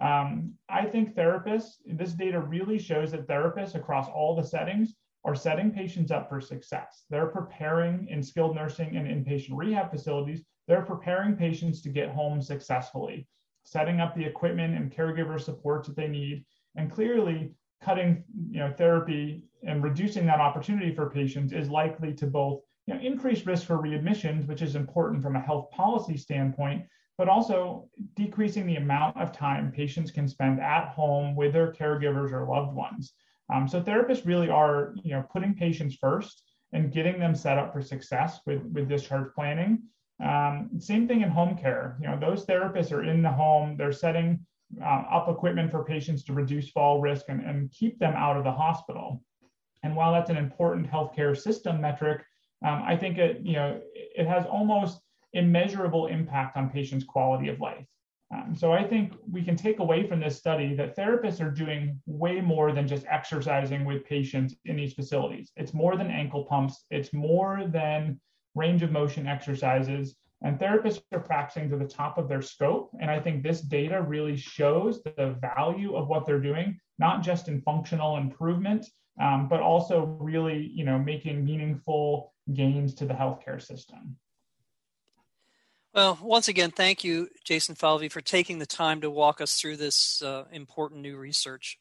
Um, 0.00 0.54
I 0.68 0.86
think 0.86 1.14
therapists, 1.14 1.76
this 1.86 2.12
data 2.12 2.40
really 2.40 2.78
shows 2.78 3.12
that 3.12 3.26
therapists 3.26 3.74
across 3.74 4.08
all 4.08 4.36
the 4.36 4.44
settings 4.44 4.94
are 5.24 5.34
setting 5.34 5.70
patients 5.70 6.10
up 6.10 6.28
for 6.28 6.40
success. 6.40 7.04
They're 7.08 7.26
preparing 7.26 8.08
in 8.08 8.22
skilled 8.22 8.56
nursing 8.56 8.96
and 8.96 9.06
inpatient 9.06 9.56
rehab 9.56 9.90
facilities, 9.90 10.42
they're 10.66 10.82
preparing 10.82 11.36
patients 11.36 11.82
to 11.82 11.88
get 11.88 12.10
home 12.10 12.40
successfully, 12.40 13.26
setting 13.64 14.00
up 14.00 14.14
the 14.14 14.24
equipment 14.24 14.76
and 14.76 14.92
caregiver 14.92 15.40
supports 15.40 15.88
that 15.88 15.96
they 15.96 16.08
need, 16.08 16.44
and 16.76 16.90
clearly, 16.90 17.52
cutting 17.80 18.24
you 18.50 18.60
know, 18.60 18.72
therapy 18.78 19.42
and 19.64 19.82
reducing 19.82 20.24
that 20.26 20.40
opportunity 20.40 20.94
for 20.94 21.10
patients 21.10 21.52
is 21.52 21.68
likely 21.68 22.14
to 22.14 22.26
both 22.26 22.60
you 22.86 22.94
know, 22.94 23.00
increase 23.00 23.44
risk 23.46 23.66
for 23.66 23.78
readmissions, 23.78 24.46
which 24.46 24.62
is 24.62 24.76
important 24.76 25.22
from 25.22 25.36
a 25.36 25.40
health 25.40 25.70
policy 25.70 26.16
standpoint, 26.16 26.84
but 27.18 27.28
also 27.28 27.88
decreasing 28.14 28.66
the 28.66 28.76
amount 28.76 29.16
of 29.16 29.32
time 29.32 29.70
patients 29.70 30.10
can 30.10 30.26
spend 30.26 30.60
at 30.60 30.88
home 30.88 31.36
with 31.36 31.52
their 31.52 31.72
caregivers 31.72 32.32
or 32.32 32.46
loved 32.46 32.74
ones. 32.74 33.14
Um, 33.52 33.68
so 33.68 33.80
therapists 33.80 34.26
really 34.26 34.48
are, 34.48 34.94
you 35.02 35.12
know, 35.12 35.24
putting 35.32 35.54
patients 35.54 35.96
first 36.00 36.42
and 36.72 36.92
getting 36.92 37.18
them 37.18 37.34
set 37.34 37.58
up 37.58 37.72
for 37.72 37.82
success 37.82 38.40
with, 38.46 38.62
with 38.72 38.88
discharge 38.88 39.34
planning. 39.34 39.82
Um, 40.24 40.70
same 40.78 41.06
thing 41.06 41.20
in 41.22 41.28
home 41.28 41.58
care. 41.58 41.98
You 42.00 42.08
know, 42.08 42.18
those 42.18 42.46
therapists 42.46 42.92
are 42.92 43.04
in 43.04 43.22
the 43.22 43.30
home, 43.30 43.76
they're 43.76 43.92
setting 43.92 44.46
uh, 44.80 45.02
up 45.10 45.28
equipment 45.28 45.70
for 45.70 45.84
patients 45.84 46.22
to 46.24 46.32
reduce 46.32 46.70
fall 46.70 47.00
risk 47.00 47.26
and, 47.28 47.44
and 47.44 47.70
keep 47.70 47.98
them 47.98 48.14
out 48.16 48.36
of 48.36 48.44
the 48.44 48.52
hospital. 48.52 49.22
And 49.82 49.94
while 49.96 50.12
that's 50.12 50.30
an 50.30 50.36
important 50.36 50.90
healthcare 50.90 51.36
system 51.36 51.80
metric, 51.80 52.22
um, 52.64 52.82
I 52.86 52.96
think 52.96 53.18
it, 53.18 53.40
you 53.42 53.54
know, 53.54 53.80
it 53.94 54.26
has 54.26 54.46
almost 54.46 55.00
immeasurable 55.32 56.06
impact 56.06 56.56
on 56.56 56.70
patients' 56.70 57.04
quality 57.04 57.48
of 57.48 57.60
life. 57.60 57.84
Um, 58.32 58.54
so 58.56 58.72
I 58.72 58.82
think 58.82 59.12
we 59.30 59.42
can 59.42 59.56
take 59.56 59.78
away 59.78 60.06
from 60.08 60.20
this 60.20 60.38
study 60.38 60.74
that 60.76 60.96
therapists 60.96 61.44
are 61.44 61.50
doing 61.50 62.00
way 62.06 62.40
more 62.40 62.72
than 62.72 62.88
just 62.88 63.04
exercising 63.08 63.84
with 63.84 64.06
patients 64.06 64.54
in 64.64 64.76
these 64.76 64.94
facilities. 64.94 65.52
It's 65.56 65.74
more 65.74 65.96
than 65.96 66.10
ankle 66.10 66.44
pumps. 66.44 66.84
It's 66.90 67.12
more 67.12 67.64
than 67.66 68.20
range 68.54 68.82
of 68.82 68.90
motion 68.90 69.26
exercises. 69.26 70.16
And 70.42 70.58
therapists 70.58 71.02
are 71.12 71.20
practicing 71.20 71.68
to 71.70 71.76
the 71.76 71.86
top 71.86 72.18
of 72.18 72.28
their 72.28 72.42
scope. 72.42 72.90
And 73.00 73.10
I 73.10 73.20
think 73.20 73.42
this 73.42 73.60
data 73.60 74.00
really 74.00 74.36
shows 74.36 75.02
the 75.02 75.36
value 75.40 75.94
of 75.94 76.08
what 76.08 76.26
they're 76.26 76.40
doing, 76.40 76.80
not 76.98 77.22
just 77.22 77.48
in 77.48 77.60
functional 77.60 78.16
improvement, 78.16 78.86
um, 79.20 79.46
but 79.48 79.60
also 79.60 80.16
really, 80.20 80.70
you 80.74 80.84
know, 80.84 80.98
making 80.98 81.44
meaningful 81.44 82.32
gains 82.54 82.94
to 82.94 83.04
the 83.04 83.14
healthcare 83.14 83.60
system. 83.60 84.16
Well, 85.94 86.18
once 86.22 86.48
again, 86.48 86.70
thank 86.70 87.04
you, 87.04 87.28
Jason 87.44 87.74
Falvey, 87.74 88.08
for 88.08 88.22
taking 88.22 88.58
the 88.58 88.64
time 88.64 89.02
to 89.02 89.10
walk 89.10 89.42
us 89.42 89.60
through 89.60 89.76
this 89.76 90.22
uh, 90.22 90.44
important 90.50 91.02
new 91.02 91.18
research. 91.18 91.78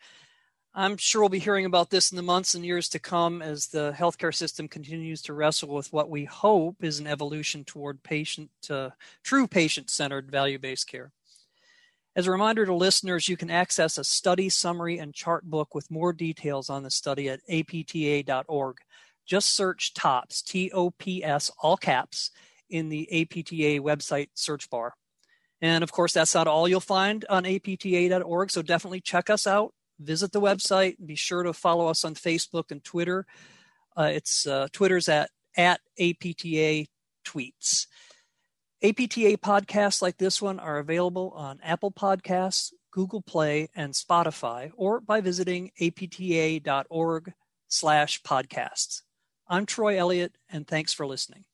I'm 0.74 0.98
sure 0.98 1.22
we'll 1.22 1.30
be 1.30 1.40
hearing 1.40 1.64
about 1.64 1.90
this 1.90 2.12
in 2.12 2.18
the 2.18 2.22
months 2.22 2.54
and 2.54 2.66
years 2.66 2.90
to 2.90 3.00
come 3.00 3.42
as 3.42 3.68
the 3.68 3.94
healthcare 3.98 4.36
system 4.36 4.68
continues 4.68 5.22
to 5.24 5.34
wrestle 5.34 5.74
with 5.74 5.94
what 5.94 6.10
we 6.10 6.26
hope 6.26 6.84
is 6.84 7.00
an 7.00 7.08
evolution 7.08 7.64
toward 7.64 8.04
patient, 8.04 8.50
uh, 8.70 8.90
true 9.24 9.48
patient-centered 9.48 10.30
value-based 10.30 10.88
care. 10.88 11.14
As 12.14 12.28
a 12.28 12.32
reminder 12.32 12.66
to 12.66 12.74
listeners, 12.74 13.30
you 13.30 13.38
can 13.38 13.50
access 13.50 13.98
a 13.98 14.04
study 14.04 14.50
summary 14.50 14.98
and 14.98 15.14
chart 15.14 15.46
book 15.46 15.74
with 15.74 15.90
more 15.90 16.12
details 16.12 16.70
on 16.70 16.84
the 16.84 16.92
study 16.92 17.30
at 17.30 17.40
apta.org. 17.50 18.78
Just 19.26 19.50
search 19.56 19.94
TOPS, 19.94 20.42
T 20.42 20.70
O 20.74 20.90
P 20.90 21.24
S, 21.24 21.50
all 21.62 21.78
caps, 21.78 22.32
in 22.72 22.90
the 22.90 23.08
APTA 23.22 23.82
website 23.82 24.30
search 24.34 24.70
bar. 24.70 24.94
And 25.62 25.84
of 25.84 25.92
course, 25.92 26.14
that's 26.14 26.34
not 26.34 26.48
all 26.48 26.68
you'll 26.68 26.80
find 26.80 27.24
on 27.30 27.44
apta.org. 27.44 28.52
So 28.52 28.62
definitely 28.62 29.02
check 29.02 29.30
us 29.30 29.46
out, 29.46 29.74
visit 30.00 30.32
the 30.32 30.42
website, 30.42 30.98
and 30.98 31.08
be 31.08 31.16
sure 31.16 31.44
to 31.44 31.54
follow 31.54 31.88
us 31.88 32.04
on 32.04 32.16
Facebook 32.16 32.72
and 32.72 32.84
Twitter. 32.84 33.26
Uh, 33.96 34.10
it's 34.14 34.48
uh, 34.48 34.68
Twitter's 34.72 35.08
at, 35.08 35.30
at 35.56 35.82
APTA 36.00 36.88
tweets. 37.26 37.86
APTA 38.84 39.38
podcasts 39.38 40.02
like 40.02 40.18
this 40.18 40.42
one 40.42 40.60
are 40.60 40.80
available 40.80 41.32
on 41.36 41.60
Apple 41.62 41.92
Podcasts, 41.92 42.72
Google 42.92 43.22
Play, 43.22 43.70
and 43.76 43.94
Spotify, 43.94 44.72
or 44.76 45.00
by 45.00 45.22
visiting 45.22 45.72
apta.org 45.80 47.34
slash 47.68 48.22
podcasts. 48.24 49.02
I'm 49.48 49.68
Troy 49.68 50.00
Elliott, 50.00 50.36
and 50.50 50.66
thanks 50.66 50.94
for 50.94 51.06
listening. 51.06 51.46